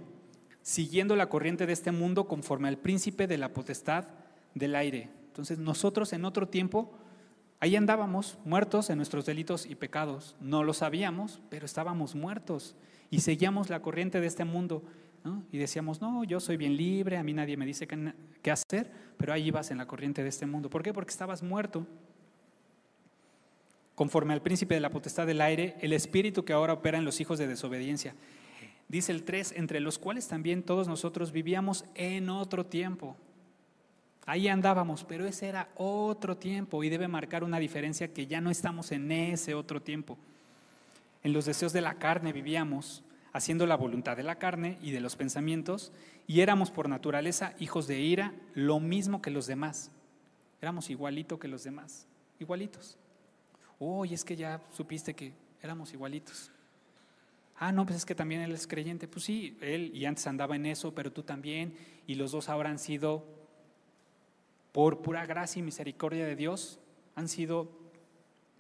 [0.62, 4.06] siguiendo la corriente de este mundo conforme al príncipe de la potestad
[4.54, 5.10] del aire.
[5.40, 6.92] Entonces nosotros en otro tiempo,
[7.62, 10.36] ahí andábamos muertos en nuestros delitos y pecados.
[10.42, 12.76] No lo sabíamos, pero estábamos muertos
[13.10, 14.84] y seguíamos la corriente de este mundo.
[15.52, 19.32] Y decíamos, no, yo soy bien libre, a mí nadie me dice qué hacer, pero
[19.32, 20.70] ahí ibas en la corriente de este mundo.
[20.70, 20.94] ¿Por qué?
[20.94, 21.88] Porque estabas muerto.
[23.96, 27.22] Conforme al príncipe de la potestad del aire, el espíritu que ahora opera en los
[27.22, 28.14] hijos de desobediencia.
[28.90, 33.16] Dice el 3, entre los cuales también todos nosotros vivíamos en otro tiempo.
[34.30, 38.52] Ahí andábamos, pero ese era otro tiempo y debe marcar una diferencia que ya no
[38.52, 40.20] estamos en ese otro tiempo.
[41.24, 43.02] En los deseos de la carne vivíamos,
[43.34, 45.92] haciendo la voluntad de la carne y de los pensamientos,
[46.28, 49.90] y éramos por naturaleza hijos de ira, lo mismo que los demás.
[50.62, 52.06] Éramos igualito que los demás,
[52.40, 53.00] igualitos.
[53.80, 56.52] Oh, es que ya supiste que éramos igualitos.
[57.58, 59.08] Ah, no, pues es que también él es creyente.
[59.08, 61.74] Pues sí, él y antes andaba en eso, pero tú también.
[62.06, 63.39] Y los dos ahora han sido,
[64.72, 66.80] por pura gracia y misericordia de Dios,
[67.16, 67.70] han sido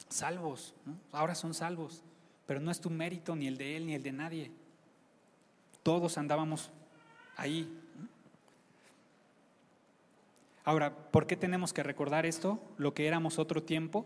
[0.09, 0.73] salvos.
[1.11, 2.03] Ahora son salvos.
[2.45, 4.51] Pero no es tu mérito, ni el de él, ni el de nadie.
[5.83, 6.71] Todos andábamos
[7.37, 7.71] ahí.
[10.65, 12.59] Ahora, ¿por qué tenemos que recordar esto?
[12.77, 14.05] Lo que éramos otro tiempo.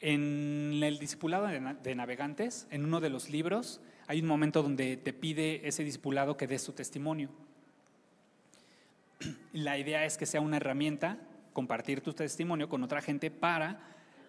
[0.00, 5.14] En el discipulado de navegantes, en uno de los libros, hay un momento donde te
[5.14, 7.30] pide ese discipulado que des tu testimonio.
[9.52, 11.18] La idea es que sea una herramienta,
[11.52, 13.80] compartir tu testimonio con otra gente para,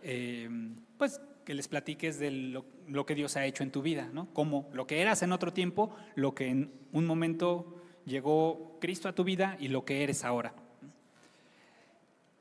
[0.03, 0.49] eh,
[0.97, 4.27] pues, que les platiques de lo, que Dios ha hecho en tu vida, ¿no?
[4.33, 9.13] Como lo que eras en otro tiempo, lo que en un momento llegó Cristo a
[9.13, 10.53] tu vida y lo que eres ahora.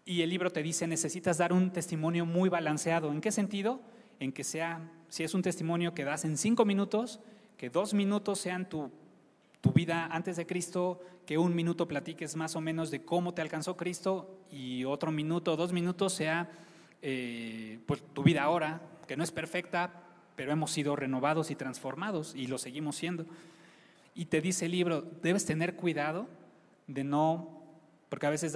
[0.06, 3.12] Y el libro te dice, necesitas dar un testimonio muy balanceado.
[3.12, 3.80] ¿En qué sentido?
[4.20, 7.20] En que sea, si es un testimonio que das en cinco minutos,
[7.56, 8.90] que dos minutos sean tu,
[9.64, 13.40] tu vida antes de Cristo, que un minuto platiques más o menos de cómo te
[13.40, 16.50] alcanzó Cristo y otro minuto, dos minutos sea
[17.00, 20.02] eh, pues, tu vida ahora, que no es perfecta,
[20.36, 23.24] pero hemos sido renovados y transformados y lo seguimos siendo.
[24.14, 26.28] Y te dice el libro, debes tener cuidado
[26.86, 27.62] de no
[28.10, 28.52] porque a veces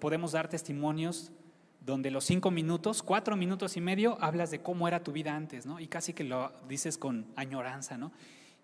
[0.00, 1.32] podemos dar testimonios
[1.80, 5.66] donde los cinco minutos, cuatro minutos y medio, hablas de cómo era tu vida antes,
[5.66, 5.80] ¿no?
[5.80, 8.10] Y casi que lo dices con añoranza, ¿no?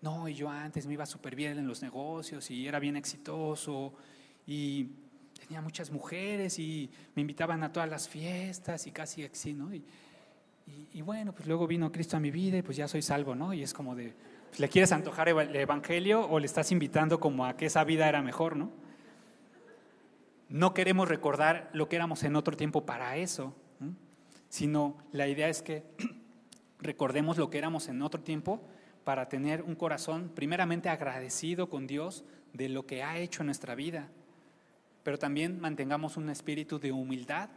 [0.03, 3.93] No, y yo antes me iba súper bien en los negocios y era bien exitoso
[4.45, 4.89] y
[5.39, 9.69] tenía muchas mujeres y me invitaban a todas las fiestas y casi así, ¿no?
[9.73, 13.53] Y, bueno, pues luego vino Cristo a mi vida y pues ya soy salvo, ¿no?
[13.53, 14.13] Y es como de,
[14.49, 18.09] pues, ¿le quieres antojar el Evangelio o le estás invitando como a que esa vida
[18.09, 18.71] era mejor, ¿no?
[20.49, 23.55] No queremos recordar lo que éramos en otro tiempo para eso,
[24.49, 25.85] sino la idea es que
[26.79, 28.67] recordemos lo que éramos en otro tiempo
[29.03, 33.75] para tener un corazón primeramente agradecido con Dios de lo que ha hecho en nuestra
[33.75, 34.09] vida,
[35.03, 37.49] pero también mantengamos un espíritu de humildad,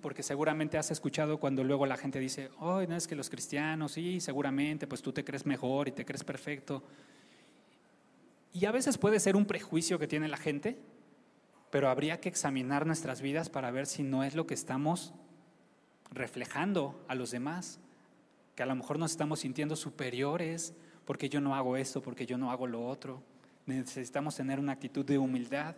[0.00, 3.92] porque seguramente has escuchado cuando luego la gente dice, oh, no es que los cristianos,
[3.92, 6.82] sí, seguramente, pues tú te crees mejor y te crees perfecto.
[8.52, 10.76] Y a veces puede ser un prejuicio que tiene la gente,
[11.70, 15.14] pero habría que examinar nuestras vidas para ver si no es lo que estamos
[16.10, 17.78] reflejando a los demás,
[18.56, 22.38] que a lo mejor nos estamos sintiendo superiores porque yo no hago esto, porque yo
[22.38, 23.22] no hago lo otro.
[23.66, 25.76] Necesitamos tener una actitud de humildad,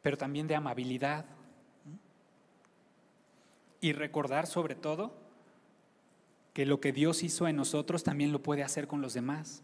[0.00, 1.26] pero también de amabilidad.
[3.80, 5.12] Y recordar sobre todo
[6.54, 9.62] que lo que Dios hizo en nosotros también lo puede hacer con los demás.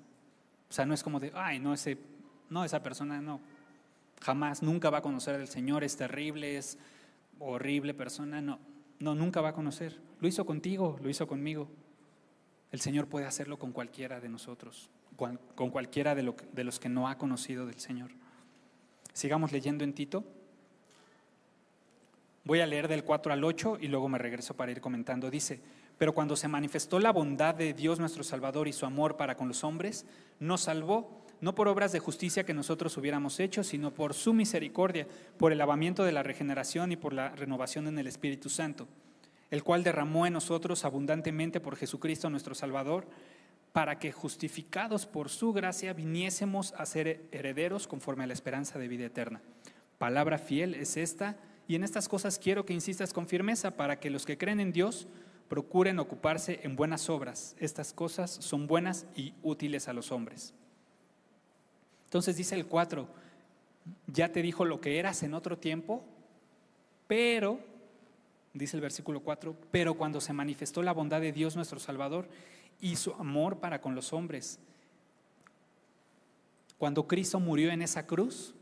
[0.69, 1.97] O sea, no es como de, ay, no, ese,
[2.51, 3.41] no, esa persona no,
[4.21, 6.77] jamás, nunca va a conocer al Señor, es terrible, es
[7.39, 8.59] horrible persona, no,
[8.99, 10.01] no, nunca va a conocer.
[10.21, 11.69] Lo hizo contigo, lo hizo conmigo.
[12.75, 14.91] El Señor puede hacerlo con cualquiera de nosotros,
[15.55, 18.11] con cualquiera de, de los que no ha conocido del Señor.
[19.13, 20.25] Sigamos leyendo en Tito.
[22.43, 25.31] Voy a leer del 4 al 8 y luego me regreso para ir comentando.
[25.31, 25.61] Dice,
[25.99, 29.47] pero cuando se manifestó la bondad de Dios nuestro Salvador y su amor para con
[29.47, 30.05] los hombres,
[30.41, 35.07] nos salvó no por obras de justicia que nosotros hubiéramos hecho, sino por su misericordia,
[35.39, 38.89] por el lavamiento de la regeneración y por la renovación en el Espíritu Santo
[39.55, 43.07] el cual derramó en nosotros abundantemente por Jesucristo nuestro Salvador,
[43.73, 48.89] para que justificados por su gracia viniésemos a ser herederos conforme a la esperanza de
[48.89, 49.41] vida eterna.
[49.99, 51.37] Palabra fiel es esta,
[51.69, 54.73] y en estas cosas quiero que insistas con firmeza para que los que creen en
[54.73, 55.07] Dios
[55.49, 57.55] procuren ocuparse en buenas obras.
[57.61, 60.53] Estas cosas son buenas y útiles a los hombres.
[62.07, 63.07] Entonces dice el 4,
[64.09, 66.05] ya te dijo lo que eras en otro tiempo,
[67.07, 67.61] pero
[68.55, 72.29] dice el versículo 4, pero cuando se manifestó la bondad de Dios nuestro Salvador
[72.81, 74.61] y su amor para con los hombres,
[76.79, 78.55] cuando Cristo murió en esa cruz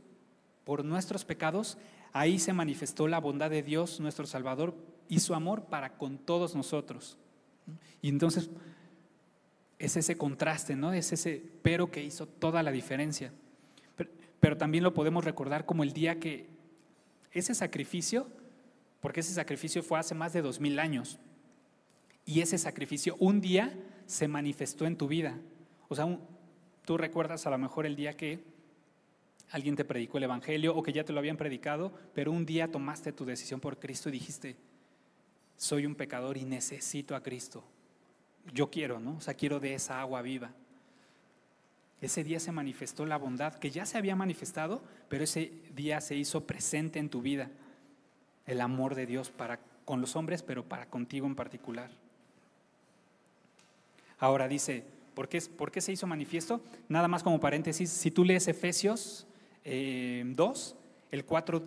[0.65, 1.77] por nuestros pecados,
[2.13, 4.75] ahí se manifestó la bondad de Dios nuestro Salvador
[5.09, 7.19] y su amor para con todos nosotros.
[8.01, 8.51] Y entonces
[9.79, 10.93] es ese contraste, ¿no?
[10.93, 13.33] Es ese pero que hizo toda la diferencia.
[13.97, 16.49] Pero, pero también lo podemos recordar como el día que
[17.33, 18.29] ese sacrificio
[19.03, 21.19] porque ese sacrificio fue hace más de dos mil años.
[22.25, 25.37] Y ese sacrificio un día se manifestó en tu vida.
[25.89, 26.07] O sea,
[26.85, 28.45] tú recuerdas a lo mejor el día que
[29.51, 32.71] alguien te predicó el Evangelio o que ya te lo habían predicado, pero un día
[32.71, 34.55] tomaste tu decisión por Cristo y dijiste,
[35.57, 37.65] soy un pecador y necesito a Cristo.
[38.55, 39.17] Yo quiero, ¿no?
[39.17, 40.53] O sea, quiero de esa agua viva.
[42.01, 46.15] Ese día se manifestó la bondad que ya se había manifestado, pero ese día se
[46.15, 47.51] hizo presente en tu vida
[48.47, 51.91] el amor de Dios para con los hombres, pero para contigo en particular.
[54.19, 56.61] Ahora dice, ¿por qué, ¿por qué se hizo manifiesto?
[56.89, 59.27] Nada más como paréntesis, si tú lees Efesios
[59.65, 60.35] 2, eh,
[61.11, 61.63] el 4,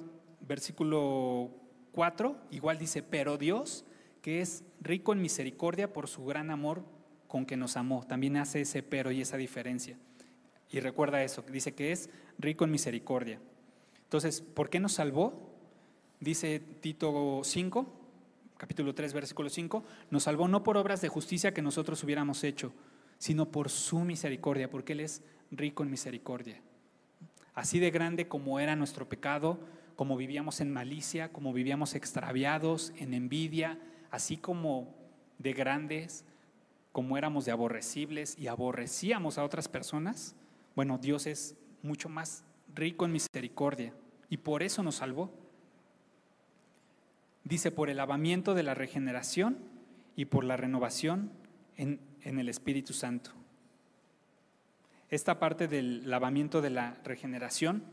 [0.47, 1.49] versículo
[1.91, 3.85] 4, igual dice, pero Dios,
[4.21, 6.83] que es rico en misericordia por su gran amor
[7.27, 9.97] con que nos amó, también hace ese pero y esa diferencia.
[10.71, 13.39] Y recuerda eso, dice que es rico en misericordia.
[14.03, 15.54] Entonces, ¿por qué nos salvó?
[16.19, 17.85] Dice Tito 5,
[18.57, 22.73] capítulo 3, versículo 5, nos salvó no por obras de justicia que nosotros hubiéramos hecho,
[23.17, 26.61] sino por su misericordia, porque Él es rico en misericordia.
[27.53, 29.59] Así de grande como era nuestro pecado,
[29.95, 33.79] como vivíamos en malicia, como vivíamos extraviados, en envidia,
[34.11, 34.93] así como
[35.37, 36.25] de grandes,
[36.91, 40.35] como éramos de aborrecibles y aborrecíamos a otras personas,
[40.75, 43.93] bueno, Dios es mucho más rico en misericordia
[44.29, 45.31] y por eso nos salvó.
[47.45, 49.59] Dice, por el lavamiento de la regeneración
[50.15, 51.29] y por la renovación
[51.77, 53.29] en, el Espíritu Santo.
[55.09, 57.83] Esta parte del lavamiento de la regeneración,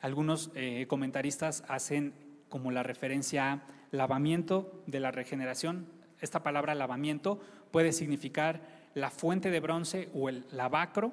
[0.00, 2.14] algunos eh, comentaristas hacen
[2.48, 5.86] como la referencia a lavamiento de la regeneración.
[6.22, 7.38] Esta palabra lavamiento
[7.70, 8.62] puede significar
[8.94, 11.12] la fuente de bronce o el lavacro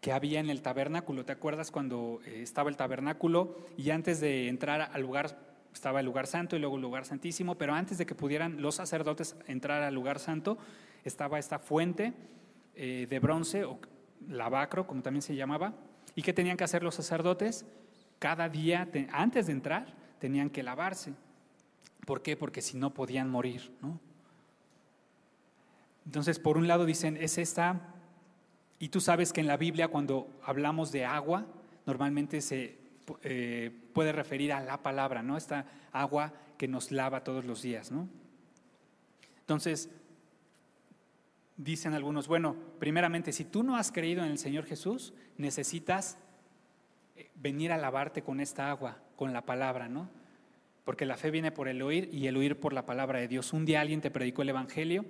[0.00, 1.24] que había en el tabernáculo.
[1.24, 6.06] ¿Te acuerdas cuando eh, estaba el tabernáculo y antes de entrar al lugar estaba el
[6.06, 9.82] lugar santo y luego el lugar santísimo, pero antes de que pudieran los sacerdotes entrar
[9.82, 10.58] al lugar santo,
[11.04, 12.12] estaba esta fuente
[12.74, 13.78] eh, de bronce, o
[14.28, 15.74] lavacro, como también se llamaba,
[16.14, 17.64] y ¿qué tenían que hacer los sacerdotes?
[18.20, 19.86] cada día, antes de entrar,
[20.20, 21.14] tenían que lavarse.
[22.06, 22.36] ¿Por qué?
[22.36, 23.98] Porque si no podían morir, ¿no?
[26.04, 27.94] Entonces, por un lado dicen, es esta,
[28.78, 31.46] y tú sabes que en la Biblia cuando hablamos de agua,
[31.86, 32.78] normalmente se
[33.22, 35.36] eh, puede referir a la palabra, ¿no?
[35.36, 38.08] Esta agua que nos lava todos los días, ¿no?
[39.40, 39.90] Entonces,
[41.56, 46.18] dicen algunos, bueno, primeramente, si tú no has creído en el Señor Jesús, necesitas
[47.16, 50.08] eh, venir a lavarte con esta agua, con la palabra, ¿no?
[50.84, 53.52] Porque la fe viene por el oír y el oír por la palabra de Dios.
[53.52, 55.04] Un día alguien te predicó el Evangelio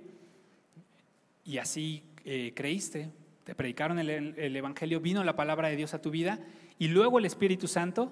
[1.45, 3.09] y así eh, creíste,
[3.43, 6.39] te predicaron el, Evangelio, vino la palabra de Dios a tu vida
[6.79, 8.11] y luego el Espíritu Santo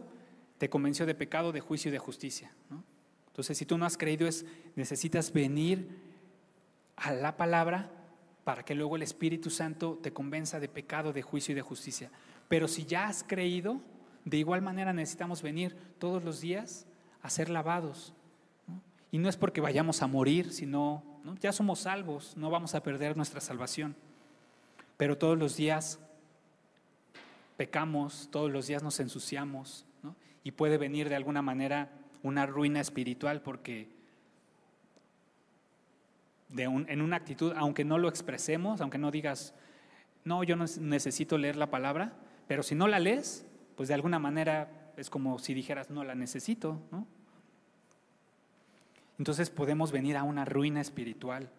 [0.57, 2.51] te convenció de pecado, de juicio y de justicia.
[3.27, 4.45] Entonces, si tú no has creído, es,
[4.75, 5.87] necesitas venir
[6.97, 7.89] a la palabra
[8.43, 12.11] para que luego el Espíritu Santo te convenza de pecado, de juicio y de justicia.
[12.47, 13.79] Pero si ya has creído,
[14.25, 16.85] de igual manera necesitamos venir todos los días
[17.21, 18.13] a ser lavados.
[19.11, 21.03] Y no es porque vayamos a morir, sino
[21.39, 23.95] ya somos salvos, no vamos a perder nuestra salvación.
[24.97, 25.99] Pero todos los días
[27.59, 29.85] pecamos, todos los días nos ensuciamos,
[30.45, 31.91] y puede venir de alguna manera
[32.23, 33.89] una ruina espiritual porque
[36.55, 39.53] en una actitud, aunque no lo expresemos, aunque no digas,
[40.23, 42.13] no, yo no necesito leer la palabra,
[42.47, 43.45] pero si no la lees,
[43.75, 46.79] pues de alguna manera es como si dijeras, no la necesito.
[49.17, 51.49] Entonces podemos venir a una ruina espiritual.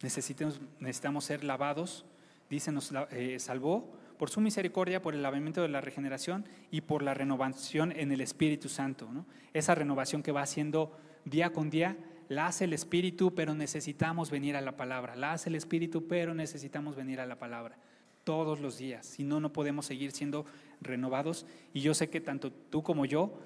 [0.00, 2.06] Necesitamos, necesitamos ser lavados,
[2.48, 7.00] dice, nos eh, salvó por su misericordia, por el lavamiento de la regeneración y por
[7.00, 9.08] la renovación en el Espíritu Santo.
[9.54, 10.94] Esa renovación que va haciendo
[11.24, 11.96] día con día,
[12.28, 15.16] la hace el Espíritu, pero necesitamos venir a la palabra.
[15.16, 17.78] La hace el Espíritu, pero necesitamos venir a la palabra
[18.22, 19.06] todos los días.
[19.06, 20.44] Si no, no podemos seguir siendo
[20.82, 21.46] renovados.
[21.72, 23.40] Y yo sé que tanto tú como yo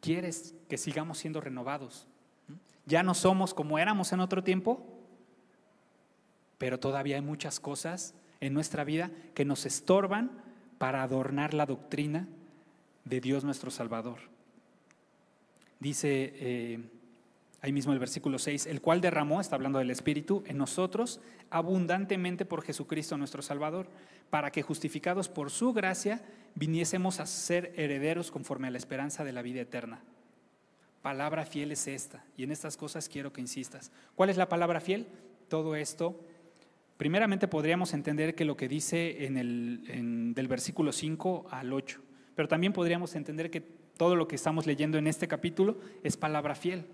[0.00, 2.06] quieres que sigamos siendo renovados.
[2.86, 4.86] Ya no somos como éramos en otro tiempo,
[6.58, 10.32] pero todavía hay muchas cosas en nuestra vida que nos estorban
[10.76, 12.26] para adornar la doctrina
[13.04, 14.18] de Dios nuestro Salvador.
[15.78, 16.80] Dice eh,
[17.60, 21.20] ahí mismo el versículo 6, el cual derramó, está hablando del Espíritu, en nosotros
[21.50, 23.86] abundantemente por Jesucristo nuestro Salvador,
[24.28, 26.20] para que justificados por su gracia
[26.56, 30.00] viniésemos a ser herederos conforme a la esperanza de la vida eterna.
[31.00, 33.92] Palabra fiel es esta, y en estas cosas quiero que insistas.
[34.16, 35.06] ¿Cuál es la palabra fiel?
[35.48, 36.18] Todo esto,
[37.02, 42.00] primeramente podríamos entender que lo que dice en el, del versículo 5 al 8,
[42.36, 46.54] pero también podríamos entender que todo lo que estamos leyendo en este capítulo es palabra
[46.54, 46.84] fiel.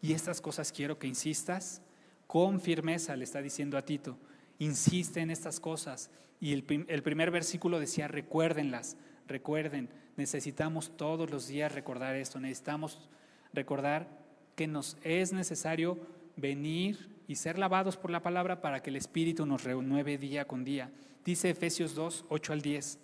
[0.00, 1.82] Y estas cosas quiero que insistas
[2.26, 4.16] con firmeza, le está diciendo a Tito,
[4.58, 6.10] insiste en estas cosas.
[6.40, 13.06] Y el, el primer versículo decía, recuérdenlas, recuerden, necesitamos todos los días recordar esto, necesitamos
[13.52, 14.08] recordar
[14.56, 15.98] que nos es necesario
[16.36, 20.64] venir y ser lavados por la palabra para que el Espíritu nos renueve día con
[20.64, 20.90] día.
[21.24, 22.98] Dice Efesios 2, 8 al 10.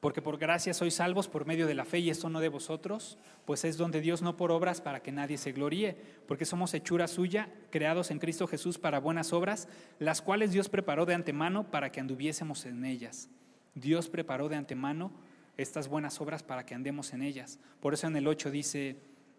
[0.00, 3.16] Porque por gracia sois salvos por medio de la fe y esto no de vosotros,
[3.44, 7.06] pues es donde Dios no por obras para que nadie se gloríe, porque somos hechura
[7.06, 9.68] suya, creados en Cristo Jesús para buenas obras,
[10.00, 13.28] las cuales Dios preparó de antemano para que anduviésemos en ellas.
[13.74, 15.12] Dios preparó de antemano
[15.56, 17.58] estas buenas obras para que andemos en ellas.
[17.80, 18.96] Por eso en el 8 dice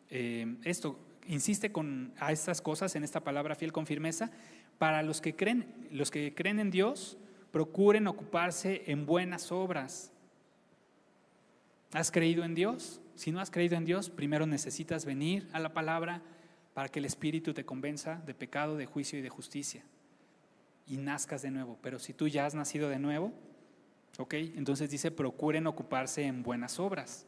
[0.09, 4.31] eh, esto, insiste con, a estas cosas, en esta palabra fiel con firmeza,
[4.77, 7.17] para los que creen, los que creen en Dios,
[7.51, 10.11] procuren ocuparse en buenas obras.
[11.91, 13.01] ¿Has creído en Dios?
[13.15, 16.21] Si no has creído en Dios, primero necesitas venir a la palabra
[16.73, 19.83] para que el Espíritu te convenza de pecado, de juicio y de justicia.
[20.87, 21.77] Y nazcas de nuevo.
[21.81, 23.33] Pero si tú ya has nacido de nuevo,
[24.19, 24.33] ¿Ok?
[24.33, 27.25] Entonces dice, procuren ocuparse en buenas obras.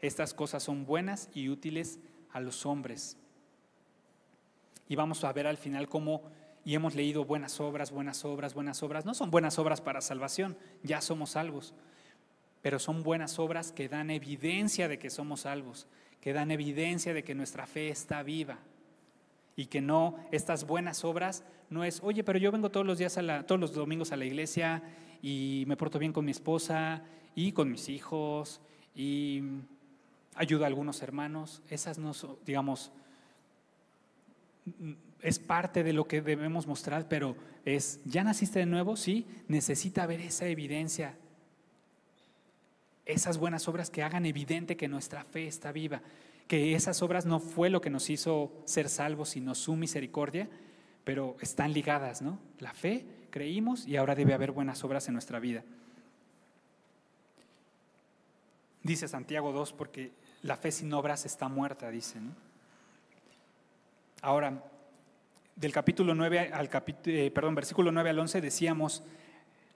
[0.00, 1.98] Estas cosas son buenas y útiles
[2.30, 3.16] a los hombres.
[4.90, 6.20] Y vamos a ver al final cómo,
[6.64, 9.04] y hemos leído buenas obras, buenas obras, buenas obras.
[9.06, 11.74] No son buenas obras para salvación, ya somos salvos,
[12.60, 15.86] pero son buenas obras que dan evidencia de que somos salvos,
[16.20, 18.58] que dan evidencia de que nuestra fe está viva.
[19.54, 23.16] Y que no, estas buenas obras no es, oye, pero yo vengo todos los días,
[23.16, 24.82] a la, todos los domingos a la iglesia
[25.22, 27.04] y me porto bien con mi esposa
[27.36, 28.60] y con mis hijos
[28.96, 29.40] y
[30.34, 31.62] ayudo a algunos hermanos.
[31.68, 32.90] Esas no son, digamos,
[35.20, 38.96] es parte de lo que debemos mostrar, pero es, ¿ya naciste de nuevo?
[38.96, 41.16] Sí, necesita ver esa evidencia,
[43.04, 46.02] esas buenas obras que hagan evidente que nuestra fe está viva,
[46.46, 50.48] que esas obras no fue lo que nos hizo ser salvos, sino su misericordia,
[51.04, 52.38] pero están ligadas, ¿no?
[52.58, 55.64] La fe creímos y ahora debe haber buenas obras en nuestra vida.
[58.82, 60.12] Dice Santiago 2, porque
[60.42, 62.18] la fe sin obras está muerta, dice.
[64.22, 64.62] Ahora,
[65.56, 69.02] del capítulo 9 al capítulo, eh, versículo 9 al 11 decíamos,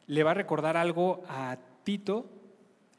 [0.07, 2.31] le va a recordar algo a Tito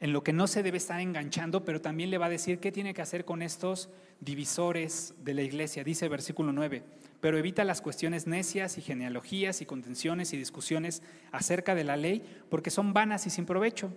[0.00, 2.72] en lo que no se debe estar enganchando, pero también le va a decir qué
[2.72, 3.88] tiene que hacer con estos
[4.20, 5.84] divisores de la iglesia.
[5.84, 6.82] Dice versículo 9,
[7.20, 12.24] pero evita las cuestiones necias y genealogías y contenciones y discusiones acerca de la ley,
[12.50, 13.92] porque son vanas y sin provecho.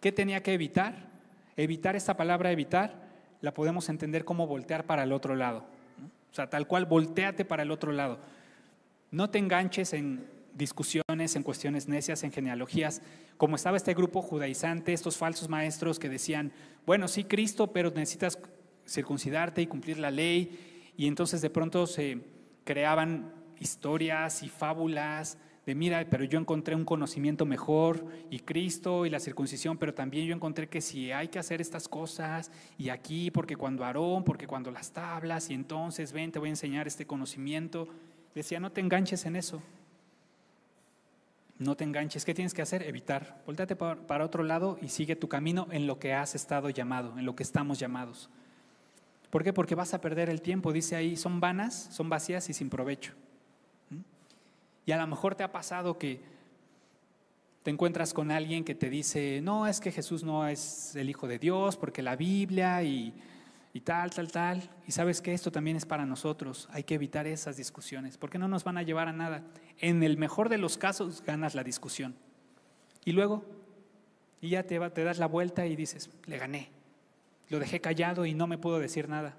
[0.00, 1.10] ¿Qué tenía que evitar?
[1.58, 3.10] Evitar esta palabra evitar
[3.42, 5.66] la podemos entender como voltear para el otro lado.
[6.30, 8.18] O sea, tal cual, volteate para el otro lado.
[9.10, 10.24] No te enganches en
[10.54, 13.02] discusiones, en cuestiones necias, en genealogías,
[13.36, 16.52] como estaba este grupo judaizante, estos falsos maestros que decían,
[16.86, 18.38] bueno, sí, Cristo, pero necesitas
[18.86, 22.20] circuncidarte y cumplir la ley, y entonces de pronto se
[22.64, 29.10] creaban historias y fábulas de, mira, pero yo encontré un conocimiento mejor, y Cristo y
[29.10, 33.30] la circuncisión, pero también yo encontré que si hay que hacer estas cosas, y aquí,
[33.30, 37.06] porque cuando Aarón, porque cuando las tablas, y entonces ven, te voy a enseñar este
[37.06, 37.88] conocimiento,
[38.34, 39.62] decía, no te enganches en eso.
[41.58, 42.24] No te enganches.
[42.24, 42.82] ¿Qué tienes que hacer?
[42.84, 43.42] Evitar.
[43.44, 47.26] Voltate para otro lado y sigue tu camino en lo que has estado llamado, en
[47.26, 48.30] lo que estamos llamados.
[49.28, 49.52] ¿Por qué?
[49.52, 50.72] Porque vas a perder el tiempo.
[50.72, 53.12] Dice ahí, son vanas, son vacías y sin provecho.
[54.90, 56.20] Y a lo mejor te ha pasado que
[57.62, 61.28] te encuentras con alguien que te dice, no, es que Jesús no es el Hijo
[61.28, 63.14] de Dios, porque la Biblia y
[63.72, 64.68] y tal, tal, tal.
[64.88, 66.68] Y sabes que esto también es para nosotros.
[66.72, 69.44] Hay que evitar esas discusiones, porque no nos van a llevar a nada.
[69.78, 72.16] En el mejor de los casos ganas la discusión.
[73.04, 73.44] Y luego,
[74.40, 76.70] y ya te, te das la vuelta y dices, le gané.
[77.48, 79.36] Lo dejé callado y no me puedo decir nada.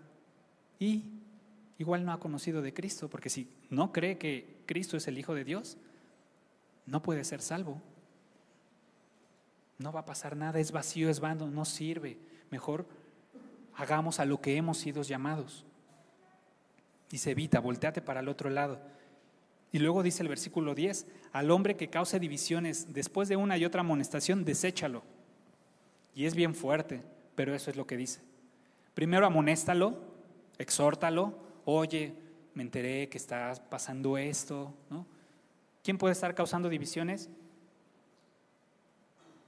[0.80, 1.04] Y
[1.82, 5.34] igual no ha conocido de Cristo, porque si no cree que Cristo es el Hijo
[5.34, 5.78] de Dios,
[6.86, 7.82] no puede ser salvo.
[9.80, 12.20] No va a pasar nada, es vacío, es vano, no sirve.
[12.52, 12.86] Mejor
[13.76, 15.66] hagamos a lo que hemos sido llamados.
[17.10, 18.80] Se evita, volteate para el otro lado.
[19.72, 23.66] Y luego dice el versículo 10, al hombre que cause divisiones después de una y
[23.66, 25.02] otra amonestación, deséchalo.
[26.14, 27.02] Y es bien fuerte,
[27.36, 28.22] pero eso es lo que dice.
[28.94, 29.98] Primero amonéstalo,
[30.60, 32.14] exhórtalo, oye,
[32.53, 34.74] me enteré que está pasando esto.
[35.84, 37.30] ¿Quién puede estar causando divisiones?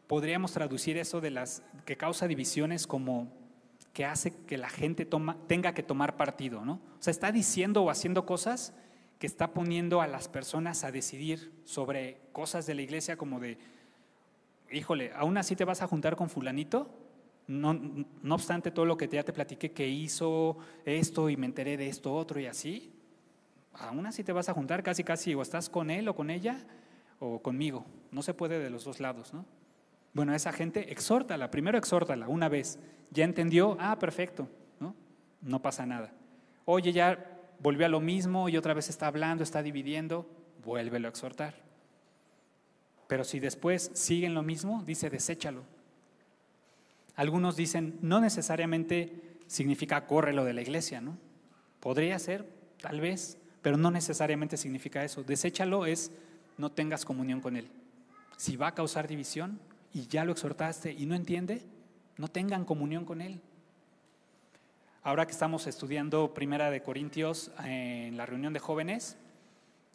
[0.08, 3.32] Podríamos traducir eso de las que causa divisiones como
[3.94, 5.08] que hace que la gente
[5.48, 6.74] tenga que tomar partido, ¿no?
[7.00, 8.74] O sea, está diciendo o haciendo cosas
[9.20, 13.58] que está poniendo a las personas a decidir sobre cosas de la iglesia como de,
[14.72, 16.90] híjole, aún así te vas a juntar con fulanito,
[17.48, 21.78] no, no obstante todo lo que ya te platiqué que hizo esto y me enteré
[21.78, 22.94] de esto otro y así,
[23.74, 26.66] aún así te vas a juntar casi casi o estás con él o con ella
[27.20, 29.46] o conmigo, no se puede de los dos lados, ¿no?
[30.14, 32.80] Bueno, esa gente exhórtala, primero exhórtala una vez.
[33.10, 33.78] ¿Ya entendió?
[33.80, 34.48] Ah, perfecto,
[34.80, 34.96] ¿no?
[35.42, 36.14] No pasa nada.
[36.66, 40.28] Oye, ya volvió a lo mismo y otra vez está hablando, está dividiendo,
[40.64, 41.56] vuélvelo a exhortar.
[43.08, 45.64] Pero si después siguen lo mismo, dice, deséchalo.
[47.16, 51.18] Algunos dicen, no necesariamente significa córrelo de la iglesia, ¿no?
[51.80, 52.48] Podría ser,
[52.82, 55.24] tal vez, pero no necesariamente significa eso.
[55.24, 56.12] Deséchalo es
[56.58, 57.70] no tengas comunión con él.
[58.38, 59.60] Si va a causar división,
[59.94, 61.64] y ya lo exhortaste y no entiende,
[62.18, 63.40] no tengan comunión con él.
[65.04, 69.18] Ahora que estamos estudiando Primera de Corintios eh, en la reunión de jóvenes,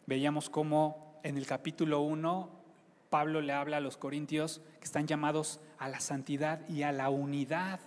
[0.06, 2.57] veíamos cómo en el capítulo 1
[3.10, 7.10] Pablo le habla a los corintios que están llamados a la santidad y a la
[7.10, 7.80] unidad.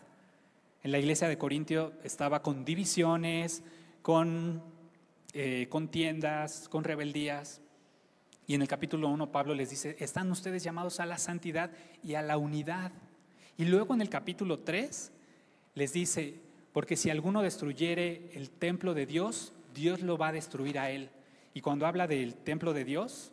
[0.84, 3.64] En la iglesia de Corintio estaba con divisiones,
[4.02, 4.64] con
[5.34, 7.62] eh, contiendas, con rebeldías.
[8.48, 11.72] Y en el capítulo 1 Pablo les dice, están ustedes llamados a la santidad
[12.04, 12.92] y a la unidad.
[13.58, 15.12] Y luego en el capítulo 3
[15.76, 16.40] les dice,
[16.74, 21.10] porque si alguno destruyere el templo de Dios, Dios lo va a destruir a él.
[21.54, 23.32] Y cuando habla del templo de Dios,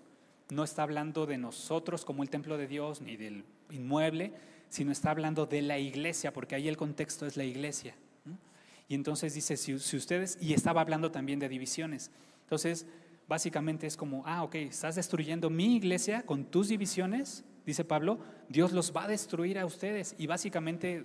[0.50, 4.32] no está hablando de nosotros como el templo de Dios, ni del inmueble,
[4.68, 7.94] sino está hablando de la iglesia, porque ahí el contexto es la iglesia.
[8.88, 12.10] Y entonces dice, si, ustedes, y estaba hablando también de divisiones.
[12.44, 12.86] Entonces,
[13.28, 18.18] básicamente es como, ah, ok, estás destruyendo mi iglesia con tus divisiones, dice Pablo,
[18.48, 20.14] Dios los va a destruir a ustedes.
[20.16, 21.04] Y básicamente,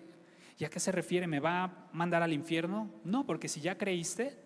[0.57, 1.27] ¿y a qué se refiere?
[1.27, 2.89] ¿Me va a mandar al infierno?
[3.03, 4.37] No, porque si ya creíste,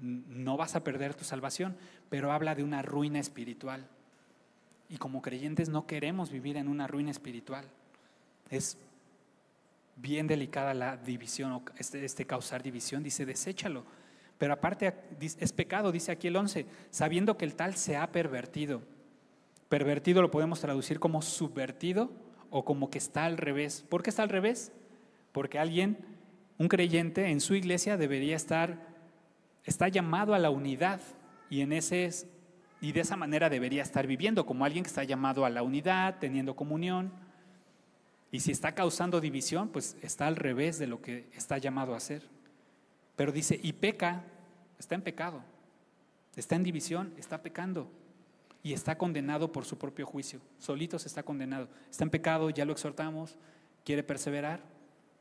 [0.00, 1.76] no vas a perder tu salvación,
[2.08, 3.88] pero habla de una ruina espiritual.
[4.92, 7.64] Y como creyentes no queremos vivir en una ruina espiritual.
[8.48, 8.78] Es
[9.96, 13.84] bien delicada la división, este, este causar división, dice, deséchalo
[14.38, 18.82] pero aparte es pecado, dice aquí el 11, sabiendo que el tal se ha pervertido.
[19.68, 22.10] Pervertido lo podemos traducir como subvertido
[22.50, 23.84] o como que está al revés.
[23.88, 24.72] ¿Por qué está al revés?
[25.32, 25.96] porque alguien,
[26.58, 28.78] un creyente en su iglesia debería estar,
[29.64, 31.00] está llamado a la unidad
[31.50, 32.10] y en ese
[32.82, 36.18] y de esa manera debería estar viviendo como alguien que está llamado a la unidad,
[36.18, 37.12] teniendo comunión.
[38.32, 41.98] Y si está causando división, pues está al revés de lo que está llamado a
[41.98, 42.24] hacer.
[43.14, 44.24] Pero dice, y peca,
[44.80, 45.44] está en pecado,
[46.34, 47.88] está en división, está pecando
[48.64, 50.40] y está condenado por su propio juicio.
[50.58, 51.68] Solito se está condenado.
[51.88, 53.36] Está en pecado, ya lo exhortamos,
[53.84, 54.60] quiere perseverar,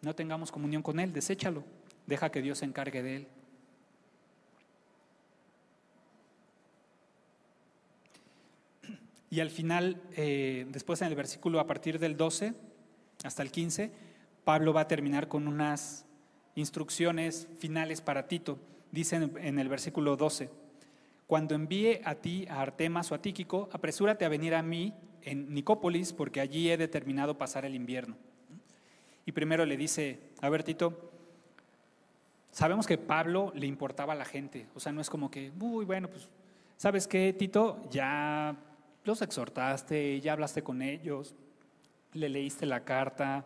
[0.02, 1.64] no tengamos comunión con él, deséchalo,
[2.08, 3.28] deja que Dios se encargue de él.
[9.32, 12.54] Y al final, eh, después en el versículo a partir del 12
[13.24, 13.90] hasta el 15,
[14.44, 16.06] Pablo va a terminar con unas
[16.56, 18.60] instrucciones finales para Tito.
[18.92, 20.50] Dice en el versículo 12,
[21.28, 25.54] cuando envíe a ti a Artemas o a Tíquico, apresúrate a venir a mí en
[25.54, 28.18] Nicópolis, porque allí he determinado pasar el invierno.
[29.26, 31.10] Y primero le dice, a ver Tito,
[32.52, 35.86] sabemos que Pablo le importaba a la gente, o sea, no es como que, uy,
[35.86, 36.28] bueno, pues,
[36.76, 37.82] ¿sabes qué, Tito?
[37.90, 38.58] Ya
[39.04, 41.36] los exhortaste, ya hablaste con ellos,
[42.14, 43.46] le leíste la carta,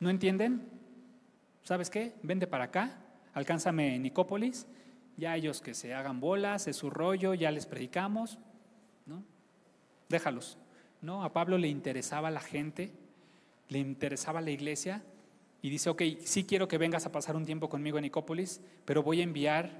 [0.00, 0.68] ¿no entienden?
[1.62, 2.14] ¿Sabes qué?
[2.22, 2.98] Vende para acá,
[3.34, 4.66] alcánzame en Nicópolis,
[5.16, 8.38] ya ellos que se hagan bolas, es su rollo, ya les predicamos,
[9.06, 9.22] ¿no?
[10.08, 10.58] Déjalos.
[11.00, 11.22] ¿No?
[11.22, 12.90] A Pablo le interesaba la gente,
[13.68, 15.04] le interesaba la iglesia
[15.62, 19.02] y dice, ok, sí quiero que vengas a pasar un tiempo conmigo en Nicópolis, pero
[19.02, 19.70] voy a enviar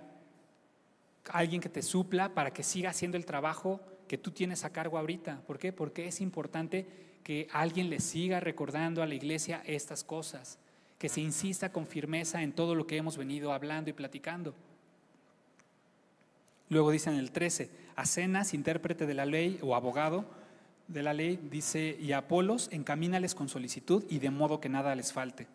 [1.31, 4.71] a alguien que te supla para que siga haciendo el trabajo que tú tienes a
[4.71, 5.43] cargo ahorita.
[5.47, 5.73] ¿Por qué?
[5.73, 6.87] Porque es importante
[7.23, 10.59] que alguien le siga recordando a la iglesia estas cosas,
[10.99, 14.55] que se insista con firmeza en todo lo que hemos venido hablando y platicando.
[16.71, 20.25] Luego dice en el 13, Acenas, intérprete de la ley o abogado
[20.89, 24.95] de la ley, dice, y a Apolos, encamínales con solicitud y de modo que nada
[24.95, 25.47] les falte.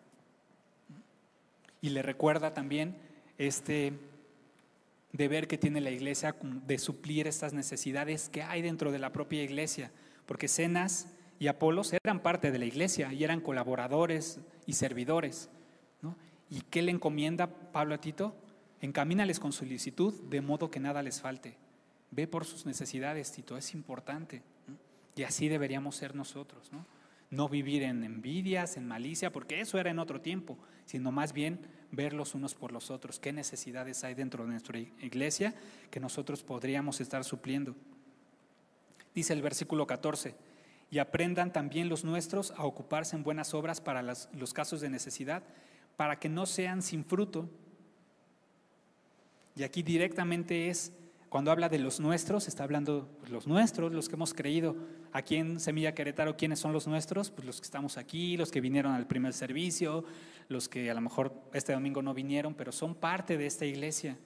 [1.82, 2.96] Y le recuerda también
[3.36, 3.92] este
[5.14, 6.34] deber que tiene la iglesia
[6.66, 9.92] de suplir estas necesidades que hay dentro de la propia iglesia,
[10.26, 11.06] porque Cenas
[11.38, 15.48] y Apolos eran parte de la iglesia y eran colaboradores y servidores.
[16.50, 18.36] ¿Y qué le encomienda Pablo a Tito?
[18.80, 21.56] Encamínales con solicitud de modo que nada les falte.
[22.10, 24.42] Ve por sus necesidades, Tito, es importante.
[25.16, 26.70] Y así deberíamos ser nosotros.
[26.72, 26.84] ¿no?
[27.34, 31.60] No vivir en envidias, en malicia, porque eso era en otro tiempo, sino más bien
[31.90, 35.54] ver los unos por los otros, qué necesidades hay dentro de nuestra iglesia
[35.90, 37.74] que nosotros podríamos estar supliendo.
[39.14, 40.34] Dice el versículo 14,
[40.90, 45.42] y aprendan también los nuestros a ocuparse en buenas obras para los casos de necesidad,
[45.96, 47.48] para que no sean sin fruto.
[49.56, 50.92] Y aquí directamente es
[51.34, 54.76] cuando habla de los nuestros, está hablando de los nuestros, los que hemos creído.
[55.12, 57.32] Aquí en Semilla Querétaro, ¿quiénes son los nuestros?
[57.32, 60.04] Pues los que estamos aquí, los que vinieron al primer servicio,
[60.46, 64.16] los que a lo mejor este domingo no vinieron, pero son parte de esta iglesia.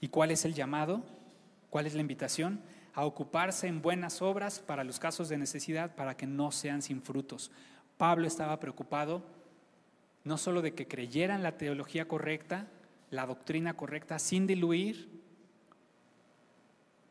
[0.00, 1.04] ¿Y cuál es el llamado?
[1.70, 2.62] ¿Cuál es la invitación?
[2.94, 7.00] A ocuparse en buenas obras para los casos de necesidad, para que no sean sin
[7.00, 7.52] frutos.
[7.96, 9.22] Pablo estaba preocupado
[10.24, 12.66] no solo de que creyeran la teología correcta,
[13.10, 15.17] la doctrina correcta, sin diluir